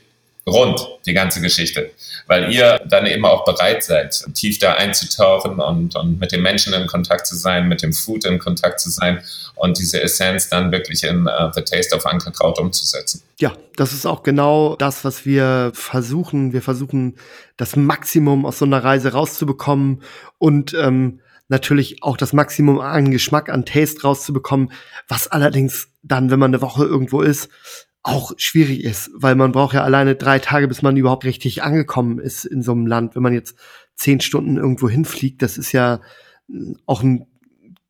rund, 0.46 0.80
die 1.06 1.12
ganze 1.12 1.40
Geschichte, 1.40 1.90
weil 2.32 2.50
ihr 2.50 2.80
dann 2.88 3.04
eben 3.04 3.26
auch 3.26 3.44
bereit 3.44 3.84
seid, 3.84 4.24
tief 4.32 4.58
da 4.58 4.72
einzutauchen 4.72 5.60
und, 5.60 5.94
und 5.96 6.18
mit 6.18 6.32
den 6.32 6.40
Menschen 6.40 6.72
in 6.72 6.86
Kontakt 6.86 7.26
zu 7.26 7.36
sein, 7.36 7.68
mit 7.68 7.82
dem 7.82 7.92
Food 7.92 8.24
in 8.24 8.38
Kontakt 8.38 8.80
zu 8.80 8.88
sein 8.88 9.22
und 9.54 9.78
diese 9.78 10.02
Essenz 10.02 10.48
dann 10.48 10.72
wirklich 10.72 11.04
in 11.04 11.26
uh, 11.26 11.52
The 11.54 11.60
Taste 11.60 11.94
of 11.94 12.06
Ankerkraut 12.06 12.58
umzusetzen. 12.58 13.22
Ja, 13.38 13.52
das 13.76 13.92
ist 13.92 14.06
auch 14.06 14.22
genau 14.22 14.76
das, 14.76 15.04
was 15.04 15.26
wir 15.26 15.72
versuchen. 15.74 16.54
Wir 16.54 16.62
versuchen, 16.62 17.16
das 17.58 17.76
Maximum 17.76 18.46
aus 18.46 18.58
so 18.58 18.64
einer 18.64 18.82
Reise 18.82 19.12
rauszubekommen 19.12 20.00
und 20.38 20.72
ähm, 20.72 21.20
natürlich 21.48 22.02
auch 22.02 22.16
das 22.16 22.32
Maximum 22.32 22.80
an 22.80 23.10
Geschmack, 23.10 23.50
an 23.50 23.66
Taste 23.66 24.00
rauszubekommen, 24.00 24.72
was 25.06 25.28
allerdings 25.28 25.88
dann, 26.02 26.30
wenn 26.30 26.38
man 26.38 26.54
eine 26.54 26.62
Woche 26.62 26.86
irgendwo 26.86 27.20
ist, 27.20 27.50
auch 28.02 28.32
schwierig 28.36 28.82
ist, 28.82 29.10
weil 29.14 29.34
man 29.34 29.52
braucht 29.52 29.74
ja 29.74 29.84
alleine 29.84 30.16
drei 30.16 30.38
Tage, 30.38 30.66
bis 30.66 30.82
man 30.82 30.96
überhaupt 30.96 31.24
richtig 31.24 31.62
angekommen 31.62 32.18
ist 32.18 32.44
in 32.44 32.62
so 32.62 32.72
einem 32.72 32.86
Land. 32.86 33.14
Wenn 33.14 33.22
man 33.22 33.32
jetzt 33.32 33.56
zehn 33.94 34.20
Stunden 34.20 34.56
irgendwo 34.56 34.88
hinfliegt, 34.88 35.40
das 35.42 35.56
ist 35.56 35.72
ja 35.72 36.00
auch 36.86 37.02
ein 37.02 37.26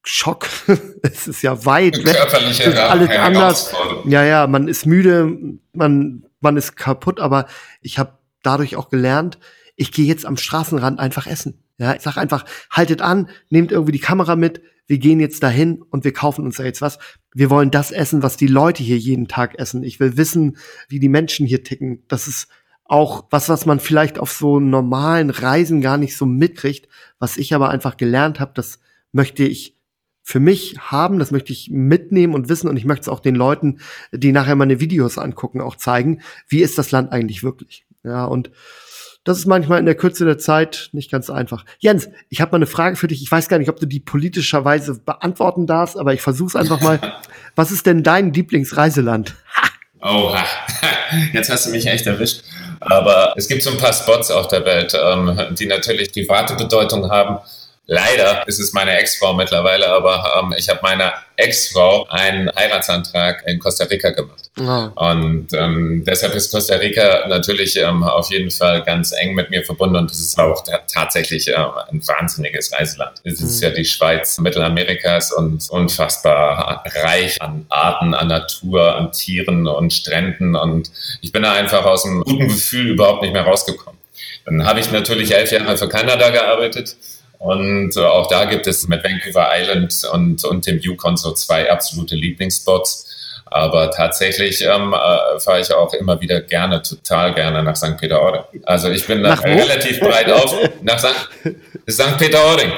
Schock. 0.04 0.48
es 1.02 1.28
ist 1.28 1.42
ja 1.42 1.64
weit 1.64 2.04
weg. 2.04 2.16
Körperliche 2.16 2.64
ist 2.64 2.78
alles 2.78 3.10
anders. 3.10 3.74
Ja, 4.04 4.24
ja, 4.24 4.46
man 4.46 4.68
ist 4.68 4.84
müde, 4.84 5.38
man, 5.72 6.24
man 6.40 6.56
ist 6.56 6.76
kaputt, 6.76 7.20
aber 7.20 7.46
ich 7.80 7.98
habe 7.98 8.18
dadurch 8.42 8.76
auch 8.76 8.90
gelernt, 8.90 9.38
ich 9.76 9.92
gehe 9.92 10.06
jetzt 10.06 10.26
am 10.26 10.36
Straßenrand 10.36 10.98
einfach 10.98 11.26
essen. 11.26 11.62
Ja, 11.78 11.94
ich 11.94 12.02
sag 12.02 12.16
einfach, 12.16 12.44
haltet 12.70 13.00
an, 13.00 13.30
nehmt 13.48 13.72
irgendwie 13.72 13.92
die 13.92 13.98
Kamera 13.98 14.36
mit, 14.36 14.60
wir 14.86 14.98
gehen 14.98 15.20
jetzt 15.20 15.42
dahin 15.42 15.82
und 15.82 16.04
wir 16.04 16.12
kaufen 16.12 16.44
uns 16.44 16.56
da 16.56 16.64
jetzt 16.64 16.82
was. 16.82 16.98
Wir 17.34 17.50
wollen 17.50 17.70
das 17.70 17.92
essen, 17.92 18.22
was 18.22 18.36
die 18.36 18.46
Leute 18.46 18.82
hier 18.82 18.98
jeden 18.98 19.28
Tag 19.28 19.58
essen. 19.58 19.82
Ich 19.82 20.00
will 20.00 20.16
wissen, 20.16 20.56
wie 20.88 21.00
die 21.00 21.08
Menschen 21.08 21.46
hier 21.46 21.64
ticken. 21.64 22.02
Das 22.08 22.28
ist 22.28 22.48
auch 22.84 23.24
was, 23.30 23.48
was 23.48 23.64
man 23.64 23.80
vielleicht 23.80 24.18
auf 24.18 24.32
so 24.32 24.60
normalen 24.60 25.30
Reisen 25.30 25.80
gar 25.80 25.96
nicht 25.96 26.16
so 26.16 26.26
mitkriegt. 26.26 26.88
Was 27.18 27.36
ich 27.36 27.54
aber 27.54 27.70
einfach 27.70 27.96
gelernt 27.96 28.38
habe, 28.38 28.52
das 28.54 28.80
möchte 29.12 29.44
ich 29.44 29.78
für 30.22 30.40
mich 30.40 30.76
haben, 30.78 31.18
das 31.18 31.30
möchte 31.30 31.52
ich 31.52 31.70
mitnehmen 31.70 32.34
und 32.34 32.48
wissen 32.48 32.68
und 32.68 32.76
ich 32.76 32.84
möchte 32.84 33.02
es 33.02 33.08
auch 33.08 33.20
den 33.20 33.34
Leuten, 33.34 33.80
die 34.12 34.32
nachher 34.32 34.54
meine 34.54 34.78
Videos 34.78 35.18
angucken, 35.18 35.60
auch 35.60 35.76
zeigen, 35.76 36.20
wie 36.48 36.62
ist 36.62 36.78
das 36.78 36.92
Land 36.92 37.12
eigentlich 37.12 37.42
wirklich. 37.42 37.86
Ja, 38.04 38.24
und 38.24 38.50
das 39.24 39.38
ist 39.38 39.46
manchmal 39.46 39.78
in 39.78 39.86
der 39.86 39.94
Kürze 39.94 40.24
der 40.24 40.38
Zeit 40.38 40.88
nicht 40.92 41.10
ganz 41.10 41.30
einfach. 41.30 41.64
Jens, 41.78 42.08
ich 42.28 42.40
habe 42.40 42.52
mal 42.52 42.56
eine 42.56 42.66
Frage 42.66 42.96
für 42.96 43.06
dich. 43.06 43.22
Ich 43.22 43.30
weiß 43.30 43.48
gar 43.48 43.58
nicht, 43.58 43.68
ob 43.68 43.78
du 43.78 43.86
die 43.86 44.00
politischerweise 44.00 44.98
beantworten 44.98 45.66
darfst, 45.66 45.96
aber 45.96 46.12
ich 46.12 46.20
versuche 46.20 46.48
es 46.48 46.56
einfach 46.56 46.80
mal. 46.80 46.98
Was 47.54 47.70
ist 47.70 47.86
denn 47.86 48.02
dein 48.02 48.32
Lieblingsreiseland? 48.32 49.34
Oh, 50.00 50.34
jetzt 51.32 51.50
hast 51.50 51.66
du 51.66 51.70
mich 51.70 51.86
echt 51.86 52.06
erwischt. 52.06 52.42
Aber 52.80 53.34
es 53.36 53.46
gibt 53.46 53.62
so 53.62 53.70
ein 53.70 53.76
paar 53.76 53.92
Spots 53.92 54.30
auf 54.32 54.48
der 54.48 54.64
Welt, 54.64 54.98
ähm, 55.00 55.54
die 55.56 55.66
natürlich 55.66 56.12
private 56.12 56.54
Bedeutung 56.56 57.08
haben. 57.08 57.38
Leider 57.86 58.46
ist 58.46 58.60
es 58.60 58.72
meine 58.72 58.96
Ex-Frau 58.96 59.34
mittlerweile, 59.34 59.88
aber 59.88 60.38
ähm, 60.38 60.54
ich 60.56 60.68
habe 60.68 60.78
meiner 60.82 61.14
Ex-Frau 61.36 62.06
einen 62.08 62.48
Heiratsantrag 62.54 63.42
in 63.46 63.58
Costa 63.58 63.84
Rica 63.84 64.10
gemacht. 64.10 64.50
Oh. 64.60 64.88
Und 64.94 65.48
ähm, 65.52 66.04
deshalb 66.06 66.34
ist 66.34 66.52
Costa 66.52 66.76
Rica 66.76 67.26
natürlich 67.26 67.76
ähm, 67.76 68.04
auf 68.04 68.30
jeden 68.30 68.52
Fall 68.52 68.82
ganz 68.84 69.12
eng 69.12 69.34
mit 69.34 69.50
mir 69.50 69.64
verbunden 69.64 69.96
und 69.96 70.10
es 70.12 70.20
ist 70.20 70.38
auch 70.38 70.62
tatsächlich 70.86 71.48
äh, 71.48 71.54
ein 71.54 72.06
wahnsinniges 72.06 72.72
Reiseland. 72.72 73.20
Es 73.24 73.40
ist 73.40 73.60
mhm. 73.60 73.68
ja 73.68 73.74
die 73.74 73.84
Schweiz 73.84 74.38
Mittelamerikas 74.38 75.32
und 75.32 75.68
unfassbar 75.70 76.84
reich 77.02 77.42
an 77.42 77.66
Arten, 77.68 78.14
an 78.14 78.28
Natur, 78.28 78.94
an 78.94 79.10
Tieren 79.10 79.66
und 79.66 79.92
Stränden 79.92 80.54
und 80.54 80.92
ich 81.20 81.32
bin 81.32 81.42
da 81.42 81.54
einfach 81.54 81.84
aus 81.84 82.04
einem 82.04 82.22
guten 82.22 82.46
Gefühl 82.48 82.90
überhaupt 82.90 83.22
nicht 83.22 83.32
mehr 83.32 83.42
rausgekommen. 83.42 83.98
Dann 84.44 84.64
habe 84.66 84.80
ich 84.80 84.90
natürlich 84.92 85.34
elf 85.34 85.50
Jahre 85.50 85.76
für 85.76 85.88
Kanada 85.88 86.30
gearbeitet 86.30 86.96
und 87.42 87.96
äh, 87.96 88.00
auch 88.00 88.28
da 88.28 88.44
gibt 88.44 88.68
es 88.68 88.86
mit 88.86 89.02
Vancouver 89.02 89.48
Island 89.52 90.02
und, 90.12 90.44
und 90.44 90.64
dem 90.64 90.78
Yukon 90.78 91.16
so 91.16 91.32
zwei 91.32 91.68
absolute 91.68 92.14
Lieblingsspots. 92.14 93.08
Aber 93.46 93.90
tatsächlich 93.90 94.62
ähm, 94.62 94.94
äh, 94.94 95.40
fahre 95.40 95.60
ich 95.60 95.74
auch 95.74 95.92
immer 95.92 96.20
wieder 96.20 96.40
gerne, 96.40 96.80
total 96.80 97.34
gerne 97.34 97.64
nach 97.64 97.74
St. 97.74 97.98
Peter-Ording. 97.98 98.42
Also 98.62 98.90
ich 98.90 99.04
bin 99.06 99.24
da 99.24 99.34
relativ 99.34 99.98
breit 99.98 100.30
auf. 100.30 100.56
Nach 100.82 101.00
St. 101.00 101.30
St. 101.90 102.16
Peter-Ording. 102.16 102.70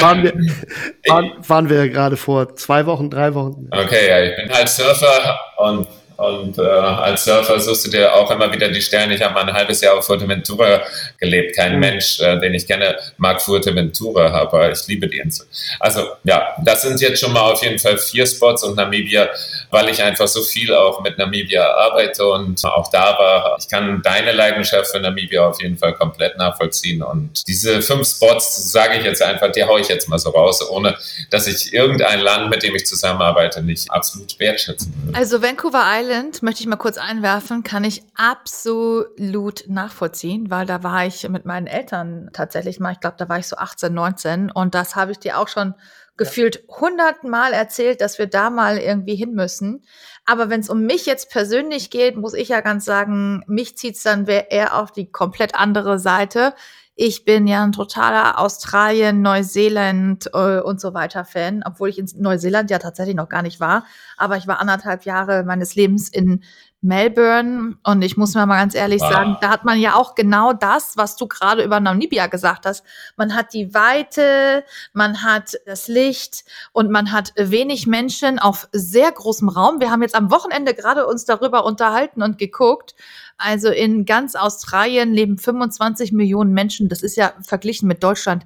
waren, 0.00 0.24
wir, 0.24 0.32
waren, 1.08 1.32
waren 1.46 1.70
wir 1.70 1.88
gerade 1.88 2.16
vor 2.16 2.56
zwei 2.56 2.84
Wochen, 2.84 3.08
drei 3.10 3.32
Wochen. 3.34 3.68
Okay, 3.70 4.08
ja, 4.08 4.22
ich 4.24 4.36
bin 4.36 4.52
halt 4.52 4.68
Surfer 4.68 5.38
und 5.58 5.86
und 6.18 6.58
äh, 6.58 6.62
als 6.62 7.24
Surfer 7.24 7.60
suchst 7.60 7.86
du 7.86 7.90
dir 7.90 8.12
auch 8.12 8.28
immer 8.32 8.52
wieder 8.52 8.68
die 8.68 8.82
Sterne. 8.82 9.14
Ich 9.14 9.22
habe 9.22 9.34
mal 9.34 9.48
ein 9.48 9.52
halbes 9.52 9.80
Jahr 9.80 9.96
auf 9.96 10.04
Fuerteventura 10.04 10.82
gelebt. 11.16 11.54
Kein 11.54 11.74
mhm. 11.74 11.78
Mensch, 11.78 12.18
äh, 12.18 12.40
den 12.40 12.54
ich 12.54 12.66
kenne, 12.66 12.96
mag 13.18 13.40
Fuerteventura, 13.40 14.26
aber 14.32 14.72
ich 14.72 14.84
liebe 14.88 15.06
die 15.06 15.18
Insel. 15.18 15.46
Also 15.78 16.08
ja, 16.24 16.56
das 16.64 16.82
sind 16.82 17.00
jetzt 17.00 17.20
schon 17.20 17.32
mal 17.32 17.42
auf 17.42 17.62
jeden 17.62 17.78
Fall 17.78 17.96
vier 17.98 18.26
Spots 18.26 18.64
und 18.64 18.74
Namibia, 18.74 19.28
weil 19.70 19.90
ich 19.90 20.02
einfach 20.02 20.26
so 20.26 20.42
viel 20.42 20.74
auch 20.74 21.00
mit 21.02 21.18
Namibia 21.18 21.64
arbeite 21.64 22.26
und 22.26 22.64
auch 22.64 22.90
da 22.90 23.16
war. 23.16 23.56
Ich 23.60 23.68
kann 23.68 24.02
deine 24.02 24.32
Leidenschaft 24.32 24.90
für 24.90 24.98
Namibia 24.98 25.46
auf 25.46 25.62
jeden 25.62 25.78
Fall 25.78 25.94
komplett 25.94 26.36
nachvollziehen. 26.36 27.00
Und 27.00 27.46
diese 27.46 27.80
fünf 27.80 28.08
Spots, 28.08 28.72
sage 28.72 28.98
ich 28.98 29.04
jetzt 29.04 29.22
einfach, 29.22 29.52
die 29.52 29.62
haue 29.62 29.80
ich 29.80 29.88
jetzt 29.88 30.08
mal 30.08 30.18
so 30.18 30.30
raus, 30.30 30.68
ohne 30.68 30.96
dass 31.30 31.46
ich 31.46 31.72
irgendein 31.72 32.18
Land, 32.18 32.50
mit 32.50 32.64
dem 32.64 32.74
ich 32.74 32.86
zusammenarbeite, 32.86 33.62
nicht 33.62 33.88
absolut 33.88 34.36
wertschätzen 34.40 34.92
würde. 35.04 35.16
Also 35.16 35.40
Vancouver 35.40 35.84
Island 35.86 36.07
Island, 36.08 36.42
möchte 36.42 36.62
ich 36.62 36.66
mal 36.66 36.76
kurz 36.76 36.96
einwerfen, 36.96 37.62
kann 37.62 37.84
ich 37.84 38.02
absolut 38.14 39.64
nachvollziehen, 39.68 40.50
weil 40.50 40.64
da 40.64 40.82
war 40.82 41.04
ich 41.04 41.28
mit 41.28 41.44
meinen 41.44 41.66
Eltern 41.66 42.30
tatsächlich 42.32 42.80
mal, 42.80 42.92
ich 42.92 43.00
glaube, 43.00 43.16
da 43.18 43.28
war 43.28 43.38
ich 43.38 43.46
so 43.46 43.56
18, 43.56 43.92
19 43.92 44.50
und 44.50 44.74
das 44.74 44.96
habe 44.96 45.12
ich 45.12 45.18
dir 45.18 45.38
auch 45.38 45.48
schon 45.48 45.74
gefühlt 46.16 46.64
hundertmal 46.68 47.52
erzählt, 47.52 48.00
dass 48.00 48.18
wir 48.18 48.26
da 48.26 48.48
mal 48.48 48.78
irgendwie 48.78 49.16
hin 49.16 49.34
müssen. 49.34 49.84
Aber 50.30 50.50
wenn 50.50 50.60
es 50.60 50.68
um 50.68 50.82
mich 50.82 51.06
jetzt 51.06 51.30
persönlich 51.30 51.88
geht, 51.88 52.16
muss 52.18 52.34
ich 52.34 52.48
ja 52.48 52.60
ganz 52.60 52.84
sagen, 52.84 53.42
mich 53.46 53.78
zieht 53.78 53.96
es 53.96 54.02
dann 54.02 54.26
eher 54.26 54.78
auf 54.78 54.92
die 54.92 55.10
komplett 55.10 55.54
andere 55.54 55.98
Seite. 55.98 56.52
Ich 56.96 57.24
bin 57.24 57.46
ja 57.46 57.64
ein 57.64 57.72
totaler 57.72 58.38
Australien, 58.38 59.22
Neuseeland 59.22 60.28
äh, 60.34 60.60
und 60.60 60.82
so 60.82 60.92
weiter 60.92 61.24
Fan, 61.24 61.62
obwohl 61.64 61.88
ich 61.88 61.98
in 61.98 62.10
Neuseeland 62.16 62.70
ja 62.70 62.78
tatsächlich 62.78 63.16
noch 63.16 63.30
gar 63.30 63.40
nicht 63.40 63.58
war. 63.58 63.86
Aber 64.18 64.36
ich 64.36 64.46
war 64.46 64.60
anderthalb 64.60 65.06
Jahre 65.06 65.44
meines 65.44 65.76
Lebens 65.76 66.10
in 66.10 66.44
Melbourne 66.80 67.76
und 67.82 68.02
ich 68.02 68.16
muss 68.16 68.34
mir 68.34 68.46
mal 68.46 68.58
ganz 68.58 68.74
ehrlich 68.74 69.00
wow. 69.00 69.12
sagen, 69.12 69.36
da 69.40 69.50
hat 69.50 69.64
man 69.64 69.80
ja 69.80 69.94
auch 69.94 70.14
genau 70.14 70.52
das, 70.52 70.96
was 70.96 71.16
du 71.16 71.26
gerade 71.26 71.64
über 71.64 71.80
Namibia 71.80 72.28
gesagt 72.28 72.66
hast. 72.66 72.84
Man 73.16 73.34
hat 73.34 73.52
die 73.52 73.74
Weite, 73.74 74.64
man 74.92 75.24
hat 75.24 75.58
das 75.66 75.88
Licht 75.88 76.44
und 76.72 76.90
man 76.90 77.10
hat 77.10 77.32
wenig 77.36 77.86
Menschen 77.86 78.38
auf 78.38 78.68
sehr 78.72 79.10
großem 79.10 79.48
Raum. 79.48 79.80
Wir 79.80 79.90
haben 79.90 80.02
jetzt 80.02 80.14
am 80.14 80.30
Wochenende 80.30 80.72
gerade 80.72 81.06
uns 81.06 81.24
darüber 81.24 81.64
unterhalten 81.64 82.22
und 82.22 82.38
geguckt 82.38 82.94
also 83.38 83.70
in 83.70 84.04
ganz 84.04 84.34
Australien 84.34 85.12
leben 85.12 85.38
25 85.38 86.12
Millionen 86.12 86.52
Menschen. 86.52 86.88
Das 86.88 87.02
ist 87.02 87.16
ja 87.16 87.32
verglichen 87.40 87.86
mit 87.86 88.02
Deutschland 88.02 88.44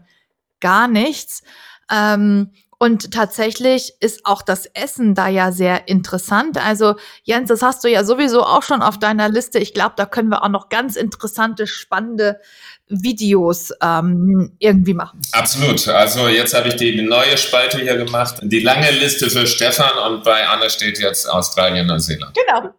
gar 0.60 0.86
nichts. 0.86 1.42
Ähm, 1.90 2.50
und 2.82 3.12
tatsächlich 3.12 3.92
ist 4.00 4.26
auch 4.26 4.42
das 4.42 4.66
Essen 4.66 5.14
da 5.14 5.28
ja 5.28 5.52
sehr 5.52 5.86
interessant. 5.86 6.58
Also 6.58 6.96
Jens, 7.22 7.48
das 7.48 7.62
hast 7.62 7.84
du 7.84 7.88
ja 7.88 8.02
sowieso 8.02 8.42
auch 8.42 8.64
schon 8.64 8.82
auf 8.82 8.98
deiner 8.98 9.28
Liste. 9.28 9.60
Ich 9.60 9.72
glaube, 9.72 9.92
da 9.96 10.04
können 10.04 10.30
wir 10.30 10.42
auch 10.42 10.48
noch 10.48 10.68
ganz 10.68 10.96
interessante, 10.96 11.68
spannende 11.68 12.40
Videos 12.88 13.70
ähm, 13.80 14.56
irgendwie 14.58 14.94
machen. 14.94 15.22
Absolut. 15.30 15.86
Also 15.86 16.26
jetzt 16.26 16.54
habe 16.54 16.70
ich 16.70 16.74
die 16.74 17.00
neue 17.02 17.38
Spalte 17.38 17.78
hier 17.78 17.96
gemacht. 17.96 18.40
Die 18.42 18.58
lange 18.58 18.90
Liste 18.90 19.30
für 19.30 19.46
Stefan 19.46 19.96
und 20.10 20.24
bei 20.24 20.44
Anne 20.48 20.68
steht 20.68 20.98
jetzt 20.98 21.30
Australien, 21.30 21.86
Neuseeland. 21.86 22.34
Genau. 22.34 22.70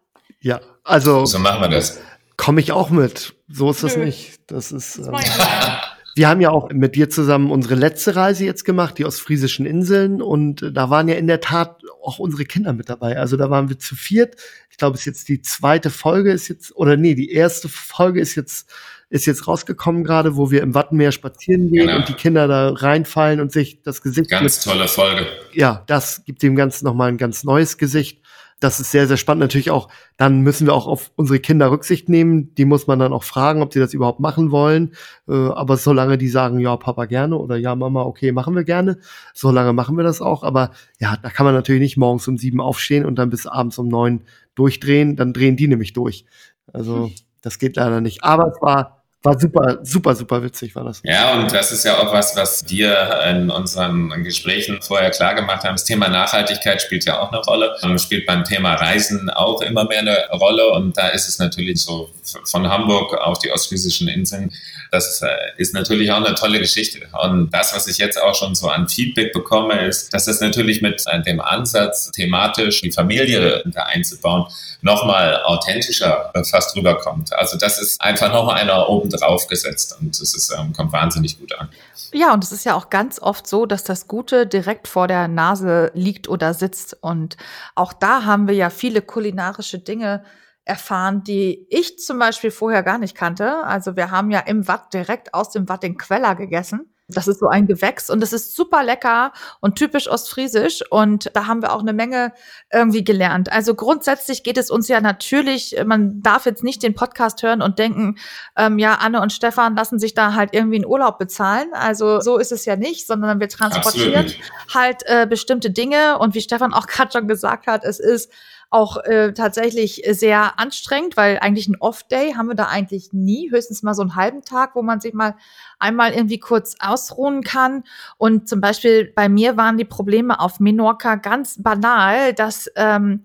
Ja, 0.41 0.59
also. 0.83 1.25
So 1.25 1.39
machen 1.39 1.61
wir 1.61 1.69
das. 1.69 2.01
Komme 2.35 2.59
ich 2.59 2.73
auch 2.73 2.89
mit. 2.89 3.35
So 3.47 3.71
ist 3.71 3.85
das 3.85 3.95
nicht. 3.95 4.41
Das 4.47 4.73
ist. 4.73 4.97
Ähm, 4.97 5.15
wir 6.15 6.29
haben 6.29 6.41
ja 6.41 6.51
auch 6.51 6.69
mit 6.71 6.95
dir 6.95 7.09
zusammen 7.09 7.49
unsere 7.49 7.75
letzte 7.75 8.15
Reise 8.15 8.45
jetzt 8.45 8.65
gemacht, 8.65 8.97
die 8.97 9.05
ostfriesischen 9.05 9.65
Inseln. 9.65 10.21
Und 10.21 10.71
da 10.73 10.89
waren 10.89 11.07
ja 11.07 11.15
in 11.15 11.27
der 11.27 11.41
Tat 11.41 11.81
auch 12.03 12.19
unsere 12.19 12.45
Kinder 12.45 12.73
mit 12.73 12.89
dabei. 12.89 13.17
Also 13.17 13.35
da 13.35 13.49
waren 13.49 13.69
wir 13.69 13.79
zu 13.79 13.95
viert. 13.95 14.35
Ich 14.69 14.77
glaube, 14.77 14.95
es 14.95 15.01
ist 15.01 15.05
jetzt 15.05 15.29
die 15.29 15.41
zweite 15.41 15.89
Folge 15.89 16.31
ist 16.31 16.47
jetzt, 16.49 16.75
oder 16.75 16.97
nee, 16.97 17.15
die 17.15 17.31
erste 17.31 17.67
Folge 17.67 18.21
ist 18.21 18.35
jetzt, 18.35 18.71
ist 19.09 19.25
jetzt 19.25 19.47
rausgekommen 19.47 20.03
gerade, 20.03 20.35
wo 20.35 20.51
wir 20.51 20.61
im 20.61 20.75
Wattenmeer 20.75 21.11
spazieren 21.11 21.71
gehen 21.71 21.87
genau. 21.87 21.97
und 21.97 22.09
die 22.09 22.13
Kinder 22.13 22.47
da 22.47 22.69
reinfallen 22.69 23.39
und 23.39 23.51
sich 23.51 23.81
das 23.81 24.01
Gesicht. 24.01 24.29
Ganz 24.29 24.65
mit, 24.65 24.73
tolle 24.73 24.87
Folge. 24.87 25.25
Ja, 25.53 25.83
das 25.87 26.23
gibt 26.25 26.43
dem 26.43 26.55
Ganzen 26.55 26.85
nochmal 26.85 27.09
ein 27.09 27.17
ganz 27.17 27.43
neues 27.43 27.77
Gesicht 27.77 28.22
das 28.63 28.79
ist 28.79 28.91
sehr, 28.91 29.07
sehr 29.07 29.17
spannend. 29.17 29.41
Natürlich 29.41 29.71
auch, 29.71 29.89
dann 30.15 30.39
müssen 30.39 30.65
wir 30.65 30.73
auch 30.73 30.87
auf 30.87 31.11
unsere 31.17 31.39
Kinder 31.39 31.69
Rücksicht 31.69 32.07
nehmen. 32.07 32.55
Die 32.55 32.63
muss 32.63 32.87
man 32.87 32.97
dann 32.97 33.11
auch 33.11 33.23
fragen, 33.23 33.61
ob 33.61 33.73
sie 33.73 33.79
das 33.79 33.93
überhaupt 33.93 34.21
machen 34.21 34.51
wollen. 34.51 34.93
Äh, 35.27 35.33
aber 35.33 35.75
solange 35.75 36.17
die 36.17 36.29
sagen, 36.29 36.59
ja, 36.59 36.77
Papa 36.77 37.05
gerne 37.05 37.37
oder 37.37 37.57
ja, 37.57 37.75
Mama, 37.75 38.03
okay, 38.03 38.31
machen 38.31 38.55
wir 38.55 38.63
gerne, 38.63 38.99
solange 39.33 39.73
machen 39.73 39.97
wir 39.97 40.05
das 40.05 40.21
auch. 40.21 40.43
Aber 40.43 40.71
ja, 40.99 41.17
da 41.21 41.29
kann 41.29 41.45
man 41.45 41.53
natürlich 41.53 41.81
nicht 41.81 41.97
morgens 41.97 42.25
um 42.29 42.37
sieben 42.37 42.61
aufstehen 42.61 43.05
und 43.05 43.15
dann 43.15 43.29
bis 43.29 43.47
abends 43.47 43.77
um 43.77 43.89
neun 43.89 44.21
durchdrehen. 44.55 45.17
Dann 45.17 45.33
drehen 45.33 45.57
die 45.57 45.67
nämlich 45.67 45.91
durch. 45.91 46.25
Also, 46.71 47.11
das 47.41 47.59
geht 47.59 47.75
leider 47.75 47.99
nicht. 47.99 48.23
Aber 48.23 48.47
es 48.47 48.61
war 48.61 49.02
war 49.23 49.39
super, 49.39 49.79
super, 49.83 50.15
super 50.15 50.43
witzig, 50.43 50.75
war 50.75 50.83
das. 50.83 51.01
Ja, 51.03 51.33
und 51.33 51.51
das 51.51 51.71
ist 51.71 51.85
ja 51.85 51.97
auch 51.97 52.11
was, 52.11 52.35
was 52.35 52.69
wir 52.69 53.21
in 53.29 53.49
unseren 53.49 54.23
Gesprächen 54.23 54.81
vorher 54.81 55.11
klar 55.11 55.33
gemacht 55.33 55.63
haben. 55.63 55.75
Das 55.75 55.85
Thema 55.85 56.09
Nachhaltigkeit 56.09 56.81
spielt 56.81 57.05
ja 57.05 57.21
auch 57.21 57.31
eine 57.31 57.41
Rolle 57.41 57.73
und 57.81 57.99
spielt 58.01 58.25
beim 58.25 58.43
Thema 58.43 58.73
Reisen 58.73 59.29
auch 59.29 59.61
immer 59.61 59.85
mehr 59.85 59.99
eine 59.99 60.27
Rolle. 60.33 60.69
Und 60.71 60.97
da 60.97 61.07
ist 61.07 61.29
es 61.29 61.39
natürlich 61.39 61.81
so 61.81 62.09
von 62.45 62.67
Hamburg 62.67 63.13
auf 63.13 63.39
die 63.39 63.51
ostfriesischen 63.51 64.09
Inseln. 64.09 64.51
Das 64.91 65.21
äh, 65.21 65.27
ist 65.57 65.73
natürlich 65.73 66.11
auch 66.11 66.23
eine 66.23 66.35
tolle 66.35 66.59
Geschichte. 66.59 66.99
Und 67.23 67.49
das, 67.53 67.73
was 67.73 67.87
ich 67.87 67.97
jetzt 67.99 68.21
auch 68.21 68.35
schon 68.35 68.55
so 68.55 68.67
an 68.67 68.89
Feedback 68.89 69.31
bekomme, 69.31 69.87
ist, 69.87 70.13
dass 70.13 70.25
das 70.25 70.41
natürlich 70.41 70.81
mit 70.81 71.01
dem 71.25 71.39
Ansatz, 71.39 72.11
thematisch 72.11 72.81
die 72.81 72.91
Familie 72.91 73.63
da 73.65 73.83
einzubauen, 73.83 74.45
nochmal 74.81 75.41
authentischer 75.43 76.29
äh, 76.33 76.43
fast 76.43 76.75
rüberkommt. 76.75 77.31
Also 77.33 77.57
das 77.57 77.79
ist 77.79 78.01
einfach 78.01 78.31
nochmal 78.31 78.55
einer 78.59 78.89
oben 78.89 79.12
drauf 79.17 79.47
gesetzt 79.47 79.97
und 79.99 80.19
es 80.19 80.35
ist, 80.35 80.53
ähm, 80.57 80.73
kommt 80.73 80.91
wahnsinnig 80.91 81.39
gut 81.39 81.53
an. 81.57 81.69
Ja, 82.11 82.33
und 82.33 82.43
es 82.43 82.51
ist 82.51 82.63
ja 82.63 82.75
auch 82.75 82.89
ganz 82.89 83.19
oft 83.19 83.47
so, 83.47 83.65
dass 83.65 83.83
das 83.83 84.07
Gute 84.07 84.45
direkt 84.45 84.87
vor 84.87 85.07
der 85.07 85.27
Nase 85.27 85.91
liegt 85.93 86.29
oder 86.29 86.53
sitzt. 86.53 86.97
Und 87.01 87.37
auch 87.75 87.93
da 87.93 88.25
haben 88.25 88.47
wir 88.47 88.55
ja 88.55 88.69
viele 88.69 89.01
kulinarische 89.01 89.79
Dinge 89.79 90.23
erfahren, 90.65 91.23
die 91.23 91.65
ich 91.69 91.99
zum 91.99 92.19
Beispiel 92.19 92.51
vorher 92.51 92.83
gar 92.83 92.97
nicht 92.97 93.15
kannte. 93.15 93.63
Also 93.65 93.95
wir 93.95 94.11
haben 94.11 94.31
ja 94.31 94.39
im 94.39 94.67
Watt 94.67 94.93
direkt 94.93 95.33
aus 95.33 95.49
dem 95.49 95.67
Watt 95.67 95.83
den 95.83 95.97
Queller 95.97 96.35
gegessen. 96.35 96.92
Das 97.09 97.27
ist 97.27 97.39
so 97.39 97.47
ein 97.47 97.67
Gewächs 97.67 98.09
und 98.09 98.21
das 98.21 98.31
ist 98.31 98.55
super 98.55 98.81
lecker 98.81 99.33
und 99.59 99.75
typisch 99.75 100.09
ostfriesisch 100.09 100.83
und 100.89 101.29
da 101.33 101.47
haben 101.47 101.61
wir 101.61 101.73
auch 101.73 101.81
eine 101.81 101.91
Menge 101.91 102.31
irgendwie 102.71 103.03
gelernt. 103.03 103.51
Also 103.51 103.75
grundsätzlich 103.75 104.43
geht 104.43 104.57
es 104.57 104.71
uns 104.71 104.87
ja 104.87 105.01
natürlich, 105.01 105.75
man 105.85 106.21
darf 106.21 106.45
jetzt 106.45 106.63
nicht 106.63 106.81
den 106.81 106.95
Podcast 106.95 107.43
hören 107.43 107.61
und 107.61 107.77
denken, 107.77 108.15
ähm, 108.55 108.79
ja, 108.79 108.95
Anne 108.95 109.21
und 109.21 109.33
Stefan 109.33 109.75
lassen 109.75 109.99
sich 109.99 110.13
da 110.13 110.33
halt 110.33 110.51
irgendwie 110.53 110.77
einen 110.77 110.85
Urlaub 110.85 111.17
bezahlen. 111.17 111.67
Also 111.73 112.21
so 112.21 112.37
ist 112.37 112.53
es 112.53 112.63
ja 112.63 112.77
nicht, 112.77 113.05
sondern 113.05 113.41
wir 113.41 113.49
transportieren 113.49 114.31
halt 114.73 115.03
äh, 115.05 115.27
bestimmte 115.27 115.71
Dinge 115.71 116.17
und 116.19 116.35
wie 116.35 116.41
Stefan 116.41 116.73
auch 116.73 116.87
gerade 116.87 117.11
schon 117.11 117.27
gesagt 117.27 117.67
hat, 117.67 117.83
es 117.83 117.99
ist 117.99 118.31
auch 118.73 118.97
äh, 118.97 119.33
tatsächlich 119.33 120.01
sehr 120.09 120.59
anstrengend, 120.59 121.15
weil 121.15 121.37
eigentlich 121.39 121.67
ein 121.67 121.77
Off-Day 121.79 122.33
haben 122.33 122.47
wir 122.47 122.55
da 122.55 122.65
eigentlich 122.65 123.13
nie, 123.13 123.51
höchstens 123.51 123.83
mal 123.83 123.93
so 123.93 124.01
einen 124.01 124.15
halben 124.15 124.41
Tag, 124.41 124.75
wo 124.75 124.81
man 124.81 124.99
sich 124.99 125.13
mal 125.13 125.35
einmal 125.77 126.13
irgendwie 126.13 126.39
kurz 126.39 126.75
ausruhen 126.79 127.43
kann. 127.43 127.83
Und 128.17 128.49
zum 128.49 128.61
Beispiel 128.61 129.11
bei 129.15 129.29
mir 129.29 129.57
waren 129.57 129.77
die 129.77 129.85
Probleme 129.85 130.39
auf 130.39 130.59
Menorca 130.59 131.15
ganz 131.15 131.61
banal, 131.61 132.33
dass 132.33 132.69
ähm, 132.75 133.23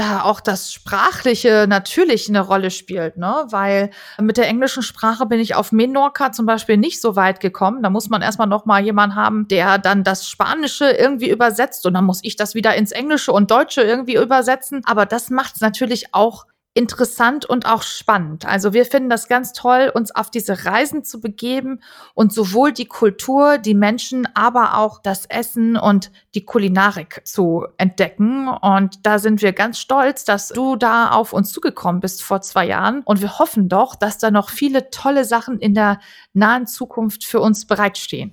da 0.00 0.22
auch 0.22 0.40
das 0.40 0.72
Sprachliche 0.72 1.66
natürlich 1.68 2.28
eine 2.28 2.40
Rolle 2.40 2.70
spielt, 2.70 3.18
ne? 3.18 3.44
Weil 3.50 3.90
mit 4.18 4.38
der 4.38 4.48
englischen 4.48 4.82
Sprache 4.82 5.26
bin 5.26 5.38
ich 5.38 5.54
auf 5.54 5.72
Menorca 5.72 6.32
zum 6.32 6.46
Beispiel 6.46 6.78
nicht 6.78 7.02
so 7.02 7.16
weit 7.16 7.38
gekommen. 7.40 7.82
Da 7.82 7.90
muss 7.90 8.08
man 8.08 8.22
erstmal 8.22 8.46
noch 8.48 8.64
mal 8.64 8.82
jemanden 8.82 9.14
haben, 9.14 9.46
der 9.48 9.76
dann 9.76 10.02
das 10.02 10.26
Spanische 10.26 10.90
irgendwie 10.90 11.28
übersetzt 11.28 11.84
und 11.84 11.92
dann 11.92 12.06
muss 12.06 12.20
ich 12.22 12.36
das 12.36 12.54
wieder 12.54 12.74
ins 12.76 12.92
Englische 12.92 13.32
und 13.32 13.50
Deutsche 13.50 13.82
irgendwie 13.82 14.16
übersetzen. 14.16 14.80
Aber 14.86 15.04
das 15.04 15.28
macht 15.28 15.56
es 15.56 15.60
natürlich 15.60 16.14
auch 16.14 16.46
interessant 16.72 17.44
und 17.44 17.66
auch 17.66 17.82
spannend. 17.82 18.46
Also 18.46 18.72
wir 18.72 18.84
finden 18.84 19.10
das 19.10 19.26
ganz 19.26 19.52
toll, 19.52 19.90
uns 19.92 20.14
auf 20.14 20.30
diese 20.30 20.64
Reisen 20.64 21.02
zu 21.02 21.20
begeben 21.20 21.80
und 22.14 22.32
sowohl 22.32 22.72
die 22.72 22.86
Kultur, 22.86 23.58
die 23.58 23.74
Menschen, 23.74 24.28
aber 24.34 24.78
auch 24.78 25.02
das 25.02 25.26
Essen 25.26 25.76
und 25.76 26.12
die 26.34 26.44
Kulinarik 26.44 27.22
zu 27.24 27.66
entdecken. 27.76 28.46
Und 28.46 29.04
da 29.04 29.18
sind 29.18 29.42
wir 29.42 29.52
ganz 29.52 29.78
stolz, 29.80 30.24
dass 30.24 30.48
du 30.48 30.76
da 30.76 31.10
auf 31.10 31.32
uns 31.32 31.52
zugekommen 31.52 32.00
bist 32.00 32.22
vor 32.22 32.40
zwei 32.40 32.66
Jahren. 32.66 33.02
Und 33.04 33.20
wir 33.20 33.40
hoffen 33.40 33.68
doch, 33.68 33.96
dass 33.96 34.18
da 34.18 34.30
noch 34.30 34.50
viele 34.50 34.90
tolle 34.90 35.24
Sachen 35.24 35.58
in 35.58 35.74
der 35.74 35.98
nahen 36.34 36.68
Zukunft 36.68 37.24
für 37.24 37.40
uns 37.40 37.66
bereitstehen. 37.66 38.32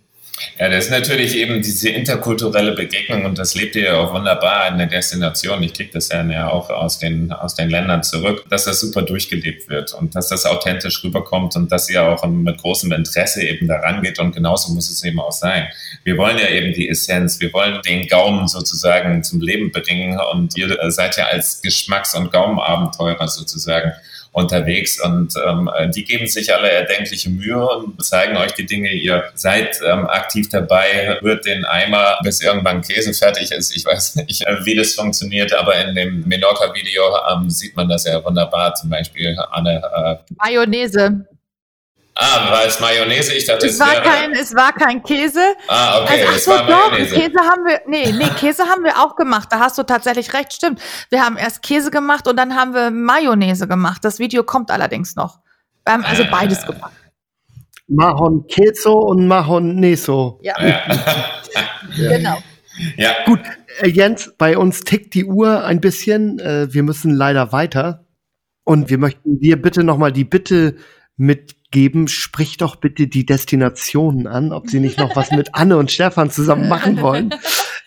Ja, 0.59 0.69
das 0.69 0.85
ist 0.85 0.91
natürlich 0.91 1.35
eben 1.35 1.61
diese 1.61 1.89
interkulturelle 1.89 2.73
Begegnung 2.73 3.25
und 3.25 3.37
das 3.37 3.55
lebt 3.55 3.75
ihr 3.75 3.85
ja 3.85 3.97
auch 3.97 4.13
wunderbar 4.13 4.67
in 4.67 4.77
der 4.77 4.87
Destination. 4.87 5.63
Ich 5.63 5.73
kriege 5.73 5.89
das 5.93 6.09
ja 6.09 6.49
auch 6.49 6.69
aus 6.69 6.99
den, 6.99 7.31
aus 7.31 7.55
den 7.55 7.69
Ländern 7.69 8.03
zurück, 8.03 8.43
dass 8.49 8.65
das 8.65 8.79
super 8.79 9.01
durchgelebt 9.01 9.67
wird 9.69 9.93
und 9.93 10.15
dass 10.15 10.29
das 10.29 10.45
authentisch 10.45 11.03
rüberkommt 11.03 11.55
und 11.55 11.71
dass 11.71 11.89
ihr 11.89 12.03
auch 12.03 12.25
mit 12.27 12.57
großem 12.59 12.91
Interesse 12.91 13.43
eben 13.43 13.67
daran 13.67 14.01
geht 14.01 14.19
und 14.19 14.33
genauso 14.33 14.73
muss 14.73 14.89
es 14.89 15.03
eben 15.03 15.19
auch 15.19 15.31
sein. 15.31 15.67
Wir 16.03 16.17
wollen 16.17 16.37
ja 16.37 16.49
eben 16.49 16.73
die 16.73 16.89
Essenz, 16.89 17.39
wir 17.39 17.51
wollen 17.53 17.81
den 17.81 18.07
Gaumen 18.07 18.47
sozusagen 18.47 19.23
zum 19.23 19.41
Leben 19.41 19.71
bringen 19.71 20.19
und 20.33 20.57
ihr 20.57 20.77
seid 20.91 21.17
ja 21.17 21.25
als 21.25 21.61
Geschmacks- 21.61 22.15
und 22.15 22.31
Gaumenabenteurer 22.31 23.27
sozusagen 23.27 23.91
unterwegs 24.37 25.03
und 25.03 25.33
ähm, 25.47 25.67
die 25.95 26.05
geben 26.05 26.27
sich 26.27 26.53
alle 26.53 26.69
erdenkliche 26.69 27.31
Mühe 27.31 27.57
und 27.57 28.03
zeigen 28.05 28.37
euch 28.37 28.51
die 28.51 28.67
Dinge. 28.67 28.91
Ihr 28.91 29.23
seid 29.33 29.79
ähm, 29.83 30.05
aktiv 30.05 30.47
dabei, 30.49 31.17
rührt 31.23 31.45
den 31.45 31.65
Eimer, 31.65 32.19
bis 32.23 32.41
irgendwann 32.41 32.81
Käse 32.81 33.13
fertig 33.15 33.51
ist. 33.51 33.75
Ich 33.75 33.83
weiß 33.83 34.15
nicht, 34.17 34.45
wie 34.63 34.75
das 34.75 34.93
funktioniert, 34.93 35.53
aber 35.53 35.75
in 35.83 35.95
dem 35.95 36.27
Menorca-Video 36.27 37.03
ähm, 37.33 37.49
sieht 37.49 37.75
man 37.75 37.89
das 37.89 38.05
ja 38.05 38.23
wunderbar. 38.23 38.75
Zum 38.75 38.91
Beispiel 38.91 39.35
Anne. 39.51 39.81
Äh, 39.95 40.33
Mayonnaise. 40.37 41.25
Ah, 42.19 42.51
war 42.51 42.65
es 42.65 42.79
Mayonnaise? 42.79 43.31
Ich 43.31 43.45
dachte, 43.45 43.67
es, 43.67 43.79
war 43.79 43.91
wäre... 43.91 44.01
kein, 44.01 44.31
es 44.31 44.55
war 44.55 44.73
kein 44.73 45.03
Käse. 45.03 45.39
Ah, 45.67 46.01
okay, 46.01 46.25
also, 46.25 46.51
ach 46.51 46.59
so, 46.59 46.67
doch, 46.67 46.97
Käse 46.97 47.39
haben 47.39 47.63
wir, 47.65 47.81
nee, 47.85 48.11
nee, 48.11 48.29
Käse 48.39 48.63
haben 48.63 48.83
wir 48.83 48.97
auch 48.97 49.15
gemacht. 49.15 49.49
Da 49.51 49.59
hast 49.59 49.77
du 49.77 49.83
tatsächlich 49.83 50.33
recht, 50.33 50.51
stimmt. 50.51 50.81
Wir 51.11 51.23
haben 51.23 51.37
erst 51.37 51.61
Käse 51.61 51.91
gemacht 51.91 52.27
und 52.27 52.35
dann 52.37 52.55
haben 52.55 52.73
wir 52.73 52.89
Mayonnaise 52.89 53.67
gemacht. 53.67 54.03
Das 54.03 54.17
Video 54.17 54.43
kommt 54.43 54.71
allerdings 54.71 55.15
noch. 55.15 55.41
Wir 55.85 55.93
haben 55.93 56.05
also 56.05 56.23
beides 56.31 56.63
äh. 56.63 56.67
gemacht. 56.67 56.93
Mahon 57.87 58.45
Queso 58.47 58.93
und 58.93 59.27
Mahon 59.27 59.75
Neso. 59.75 60.39
Ja. 60.41 60.55
ja. 60.59 60.81
genau. 61.95 62.37
Ja. 62.97 63.11
Gut, 63.25 63.41
äh, 63.79 63.89
Jens, 63.89 64.33
bei 64.39 64.57
uns 64.57 64.81
tickt 64.81 65.13
die 65.13 65.25
Uhr 65.25 65.63
ein 65.63 65.81
bisschen. 65.81 66.39
Äh, 66.39 66.73
wir 66.73 66.81
müssen 66.81 67.13
leider 67.13 67.51
weiter. 67.51 68.05
Und 68.63 68.89
wir 68.89 68.97
möchten 68.97 69.39
dir 69.39 69.61
bitte 69.61 69.83
nochmal 69.83 70.11
die 70.11 70.25
Bitte 70.25 70.75
mit 71.15 71.56
geben, 71.71 72.07
sprich 72.07 72.57
doch 72.57 72.77
bitte 72.77 73.07
die 73.07 73.25
Destinationen 73.25 74.27
an, 74.27 74.53
ob 74.53 74.69
sie 74.69 74.79
nicht 74.79 74.99
noch 74.99 75.15
was 75.15 75.31
mit 75.31 75.49
Anne 75.53 75.77
und 75.77 75.91
Stefan 75.91 76.31
zusammen 76.31 76.67
machen 76.67 77.01
wollen. 77.01 77.33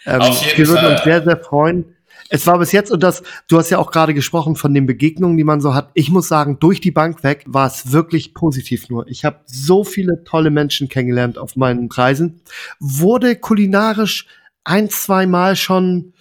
Ähm, 0.06 0.22
wir 0.22 0.66
würden 0.66 0.80
Fall. 0.80 0.92
uns 0.92 1.04
sehr, 1.04 1.22
sehr 1.22 1.36
freuen. 1.36 1.94
Es 2.30 2.46
war 2.46 2.58
bis 2.58 2.72
jetzt, 2.72 2.90
und 2.90 3.02
das, 3.02 3.22
du 3.48 3.58
hast 3.58 3.68
ja 3.68 3.78
auch 3.78 3.90
gerade 3.90 4.14
gesprochen 4.14 4.56
von 4.56 4.72
den 4.72 4.86
Begegnungen, 4.86 5.36
die 5.36 5.44
man 5.44 5.60
so 5.60 5.74
hat. 5.74 5.90
Ich 5.92 6.10
muss 6.10 6.26
sagen, 6.26 6.58
durch 6.58 6.80
die 6.80 6.90
Bank 6.90 7.22
weg 7.22 7.44
war 7.46 7.66
es 7.66 7.92
wirklich 7.92 8.32
positiv 8.32 8.88
nur. 8.88 9.06
Ich 9.08 9.26
habe 9.26 9.40
so 9.44 9.84
viele 9.84 10.24
tolle 10.24 10.50
Menschen 10.50 10.88
kennengelernt 10.88 11.36
auf 11.36 11.56
meinen 11.56 11.90
Reisen. 11.90 12.40
Wurde 12.78 13.36
kulinarisch 13.36 14.26
ein, 14.64 14.88
zwei 14.88 15.26
Mal 15.26 15.54
schon 15.54 16.14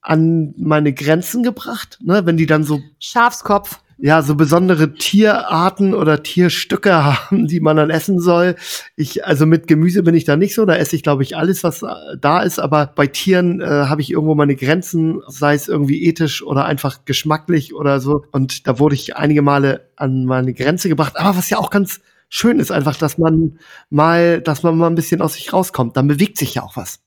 an 0.00 0.54
meine 0.56 0.92
Grenzen 0.92 1.42
gebracht, 1.42 1.98
ne? 2.02 2.24
wenn 2.26 2.36
die 2.36 2.46
dann 2.46 2.64
so 2.64 2.80
Schafskopf 2.98 3.80
ja, 4.00 4.22
so 4.22 4.36
besondere 4.36 4.94
Tierarten 4.94 5.92
oder 5.92 6.22
Tierstücke 6.22 6.92
haben, 7.04 7.46
die 7.48 7.60
man 7.60 7.76
dann 7.76 7.90
essen 7.90 8.20
soll. 8.20 8.54
Ich, 8.96 9.26
also 9.26 9.44
mit 9.44 9.66
Gemüse 9.66 10.02
bin 10.02 10.14
ich 10.14 10.24
da 10.24 10.36
nicht 10.36 10.54
so, 10.54 10.64
da 10.64 10.76
esse 10.76 10.94
ich, 10.96 11.02
glaube 11.02 11.24
ich, 11.24 11.36
alles, 11.36 11.64
was 11.64 11.82
äh, 11.82 11.88
da 12.20 12.40
ist, 12.40 12.60
aber 12.60 12.86
bei 12.86 13.08
Tieren 13.08 13.60
äh, 13.60 13.66
habe 13.66 14.00
ich 14.00 14.10
irgendwo 14.10 14.34
meine 14.34 14.54
Grenzen, 14.54 15.20
sei 15.26 15.54
es 15.54 15.68
irgendwie 15.68 16.04
ethisch 16.06 16.42
oder 16.42 16.64
einfach 16.64 17.04
geschmacklich 17.04 17.74
oder 17.74 18.00
so. 18.00 18.24
Und 18.30 18.66
da 18.68 18.78
wurde 18.78 18.94
ich 18.94 19.16
einige 19.16 19.42
Male 19.42 19.88
an 19.96 20.24
meine 20.24 20.54
Grenze 20.54 20.88
gebracht. 20.88 21.16
Aber 21.16 21.36
was 21.36 21.50
ja 21.50 21.58
auch 21.58 21.70
ganz 21.70 22.00
schön 22.28 22.60
ist, 22.60 22.70
einfach, 22.70 22.96
dass 22.96 23.18
man 23.18 23.58
mal, 23.90 24.40
dass 24.40 24.62
man 24.62 24.76
mal 24.76 24.86
ein 24.86 24.94
bisschen 24.94 25.20
aus 25.20 25.34
sich 25.34 25.52
rauskommt. 25.52 25.96
Dann 25.96 26.06
bewegt 26.06 26.38
sich 26.38 26.54
ja 26.54 26.62
auch 26.62 26.76
was. 26.76 27.00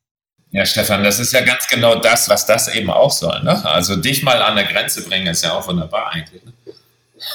Ja, 0.53 0.65
Stefan, 0.65 1.01
das 1.03 1.19
ist 1.19 1.31
ja 1.31 1.41
ganz 1.41 1.67
genau 1.69 1.95
das, 1.95 2.27
was 2.27 2.45
das 2.45 2.67
eben 2.75 2.89
auch 2.89 3.11
soll. 3.11 3.41
Ne? 3.43 3.63
Also 3.63 3.95
dich 3.95 4.21
mal 4.21 4.41
an 4.41 4.57
der 4.57 4.65
Grenze 4.65 5.01
bringen, 5.07 5.27
ist 5.27 5.45
ja 5.45 5.53
auch 5.53 5.65
wunderbar 5.65 6.11
eigentlich. 6.11 6.43
Ne? 6.43 6.51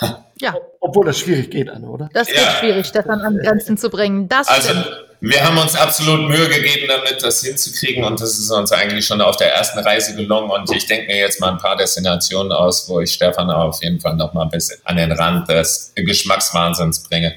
Ja. 0.38 0.54
Obwohl 0.80 1.06
das 1.06 1.18
schwierig 1.18 1.50
geht, 1.50 1.70
Anne, 1.70 1.86
oder? 1.86 2.10
Das 2.12 2.28
geht 2.28 2.36
schwierig, 2.60 2.86
Stefan 2.86 3.20
an 3.22 3.38
Grenzen 3.38 3.78
zu 3.78 3.88
bringen. 3.88 4.28
Das 4.28 4.46
also, 4.48 4.68
stimmt. 4.68 4.86
wir 5.20 5.42
haben 5.42 5.56
uns 5.56 5.74
absolut 5.74 6.28
Mühe 6.28 6.48
gegeben, 6.48 6.88
damit 6.88 7.22
das 7.22 7.40
hinzukriegen 7.40 8.04
und 8.04 8.20
das 8.20 8.38
ist 8.38 8.50
uns 8.50 8.70
eigentlich 8.70 9.06
schon 9.06 9.22
auf 9.22 9.38
der 9.38 9.54
ersten 9.54 9.78
Reise 9.78 10.14
gelungen 10.14 10.50
und 10.50 10.70
ich 10.70 10.86
denke 10.86 11.06
mir 11.06 11.16
jetzt 11.16 11.40
mal 11.40 11.52
ein 11.52 11.58
paar 11.58 11.76
Destinationen 11.76 12.52
aus, 12.52 12.86
wo 12.86 13.00
ich 13.00 13.14
Stefan 13.14 13.50
auf 13.50 13.82
jeden 13.82 13.98
Fall 13.98 14.14
noch 14.14 14.34
mal 14.34 14.42
ein 14.42 14.50
bisschen 14.50 14.78
an 14.84 14.98
den 14.98 15.10
Rand 15.12 15.48
des 15.48 15.92
Geschmackswahnsinns 15.94 17.08
bringe. 17.08 17.36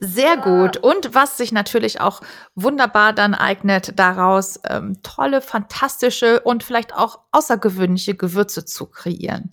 Sehr 0.00 0.36
gut. 0.36 0.78
Und 0.78 1.14
was 1.14 1.36
sich 1.36 1.52
natürlich 1.52 2.00
auch 2.00 2.20
wunderbar 2.54 3.12
dann 3.12 3.34
eignet, 3.34 3.98
daraus 3.98 4.60
ähm, 4.68 4.98
tolle, 5.02 5.40
fantastische 5.40 6.40
und 6.40 6.62
vielleicht 6.62 6.94
auch 6.94 7.20
außergewöhnliche 7.32 8.14
Gewürze 8.14 8.64
zu 8.64 8.86
kreieren. 8.86 9.50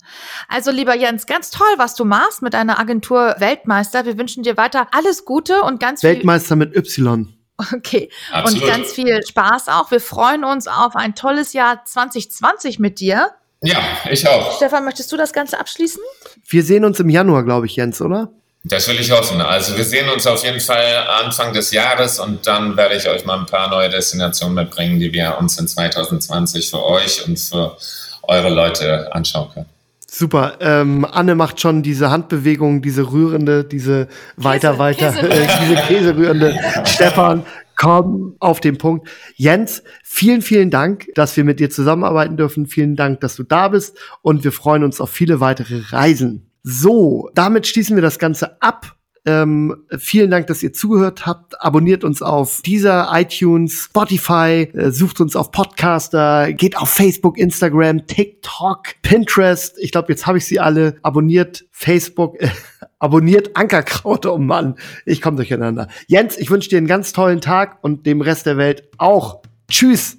Also 0.48 0.70
lieber 0.70 0.96
Jens, 0.96 1.26
ganz 1.26 1.50
toll, 1.50 1.68
was 1.76 1.94
du 1.94 2.04
machst 2.04 2.42
mit 2.42 2.54
deiner 2.54 2.78
Agentur 2.78 3.36
Weltmeister. 3.38 4.06
Wir 4.06 4.18
wünschen 4.18 4.42
dir 4.42 4.56
weiter 4.56 4.88
alles 4.92 5.24
Gute 5.24 5.62
und 5.62 5.80
ganz 5.80 6.00
viel 6.00 6.10
Weltmeister 6.10 6.56
mit 6.56 6.74
Y. 6.74 7.34
Okay. 7.72 8.08
Absolut. 8.30 8.62
Und 8.62 8.68
ganz 8.68 8.92
viel 8.92 9.20
Spaß 9.26 9.68
auch. 9.68 9.90
Wir 9.90 10.00
freuen 10.00 10.44
uns 10.44 10.68
auf 10.68 10.94
ein 10.94 11.16
tolles 11.16 11.52
Jahr 11.52 11.84
2020 11.84 12.78
mit 12.78 13.00
dir. 13.00 13.32
Ja, 13.62 13.82
ich 14.08 14.26
auch. 14.28 14.56
Stefan, 14.56 14.84
möchtest 14.84 15.10
du 15.10 15.16
das 15.16 15.32
Ganze 15.32 15.58
abschließen? 15.58 16.00
Wir 16.46 16.62
sehen 16.62 16.84
uns 16.84 17.00
im 17.00 17.08
Januar, 17.08 17.42
glaube 17.42 17.66
ich, 17.66 17.74
Jens, 17.74 18.00
oder? 18.00 18.32
Das 18.64 18.88
will 18.88 18.98
ich 19.00 19.10
hoffen. 19.10 19.40
Also 19.40 19.76
wir 19.76 19.84
sehen 19.84 20.08
uns 20.08 20.26
auf 20.26 20.44
jeden 20.44 20.60
Fall 20.60 21.06
Anfang 21.24 21.52
des 21.52 21.70
Jahres 21.70 22.18
und 22.18 22.46
dann 22.46 22.76
werde 22.76 22.96
ich 22.96 23.08
euch 23.08 23.24
mal 23.24 23.38
ein 23.38 23.46
paar 23.46 23.70
neue 23.70 23.88
Destinationen 23.88 24.54
mitbringen, 24.54 24.98
die 24.98 25.12
wir 25.12 25.38
uns 25.38 25.58
in 25.58 25.68
2020 25.68 26.68
für 26.68 26.84
euch 26.84 27.26
und 27.26 27.38
für 27.38 27.76
eure 28.22 28.50
Leute 28.50 29.12
anschauen 29.14 29.48
können. 29.54 29.66
Super. 30.10 30.56
Ähm, 30.60 31.04
Anne 31.04 31.34
macht 31.34 31.60
schon 31.60 31.82
diese 31.82 32.10
Handbewegung, 32.10 32.82
diese 32.82 33.12
rührende, 33.12 33.64
diese 33.64 34.08
weiter, 34.36 34.70
Käse, 34.70 34.78
weiter, 34.78 35.12
Käse. 35.12 35.28
Äh, 35.28 35.48
diese 35.60 35.76
Käserührende. 35.82 36.58
Stefan, 36.86 37.44
komm 37.76 38.34
auf 38.40 38.60
den 38.60 38.78
Punkt. 38.78 39.08
Jens, 39.36 39.82
vielen, 40.02 40.42
vielen 40.42 40.70
Dank, 40.70 41.06
dass 41.14 41.36
wir 41.36 41.44
mit 41.44 41.60
dir 41.60 41.70
zusammenarbeiten 41.70 42.36
dürfen. 42.36 42.66
Vielen 42.66 42.96
Dank, 42.96 43.20
dass 43.20 43.36
du 43.36 43.42
da 43.42 43.68
bist 43.68 43.96
und 44.22 44.44
wir 44.44 44.52
freuen 44.52 44.82
uns 44.82 45.00
auf 45.00 45.10
viele 45.10 45.40
weitere 45.40 45.80
Reisen. 45.90 46.47
So, 46.62 47.30
damit 47.34 47.66
schließen 47.66 47.96
wir 47.96 48.02
das 48.02 48.18
Ganze 48.18 48.60
ab. 48.62 48.98
Ähm, 49.28 49.84
vielen 49.98 50.30
Dank, 50.30 50.46
dass 50.46 50.62
ihr 50.62 50.72
zugehört 50.72 51.26
habt. 51.26 51.60
Abonniert 51.60 52.02
uns 52.02 52.22
auf 52.22 52.62
dieser 52.62 53.10
iTunes, 53.12 53.84
Spotify, 53.84 54.70
äh, 54.72 54.90
sucht 54.90 55.20
uns 55.20 55.36
auf 55.36 55.50
Podcaster, 55.50 56.52
geht 56.52 56.78
auf 56.78 56.88
Facebook, 56.88 57.36
Instagram, 57.36 58.06
TikTok, 58.06 58.84
Pinterest. 59.02 59.76
Ich 59.80 59.92
glaube, 59.92 60.10
jetzt 60.10 60.26
habe 60.26 60.38
ich 60.38 60.46
sie 60.46 60.60
alle. 60.60 60.96
Abonniert 61.02 61.66
Facebook, 61.72 62.40
äh, 62.40 62.48
abonniert 62.98 63.54
Ankerkraut, 63.54 64.24
oh 64.24 64.38
Mann, 64.38 64.76
ich 65.04 65.20
komme 65.20 65.36
durcheinander. 65.36 65.88
Jens, 66.06 66.38
ich 66.38 66.50
wünsche 66.50 66.70
dir 66.70 66.78
einen 66.78 66.86
ganz 66.86 67.12
tollen 67.12 67.42
Tag 67.42 67.78
und 67.82 68.06
dem 68.06 68.22
Rest 68.22 68.46
der 68.46 68.56
Welt 68.56 68.88
auch. 68.96 69.42
Tschüss. 69.70 70.16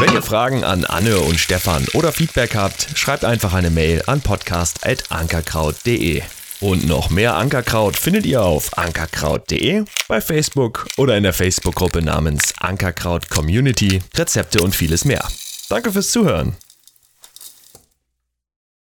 Wenn 0.00 0.14
ihr 0.14 0.22
Fragen 0.22 0.64
an 0.64 0.84
Anne 0.84 1.18
und 1.18 1.38
Stefan 1.38 1.86
oder 1.94 2.12
Feedback 2.12 2.54
habt, 2.54 2.88
schreibt 2.94 3.24
einfach 3.24 3.54
eine 3.54 3.70
Mail 3.70 4.02
an 4.06 4.20
podcast.ankerkraut.de. 4.20 6.22
Und 6.60 6.86
noch 6.86 7.10
mehr 7.10 7.36
Ankerkraut 7.36 7.96
findet 7.96 8.24
ihr 8.24 8.42
auf 8.42 8.78
ankerkraut.de, 8.78 9.84
bei 10.06 10.20
Facebook 10.20 10.86
oder 10.96 11.16
in 11.16 11.24
der 11.24 11.32
Facebook-Gruppe 11.32 12.02
namens 12.02 12.54
Ankerkraut 12.58 13.28
Community, 13.30 14.00
Rezepte 14.16 14.62
und 14.62 14.74
vieles 14.74 15.04
mehr. 15.04 15.26
Danke 15.68 15.90
fürs 15.90 16.12
Zuhören. 16.12 16.56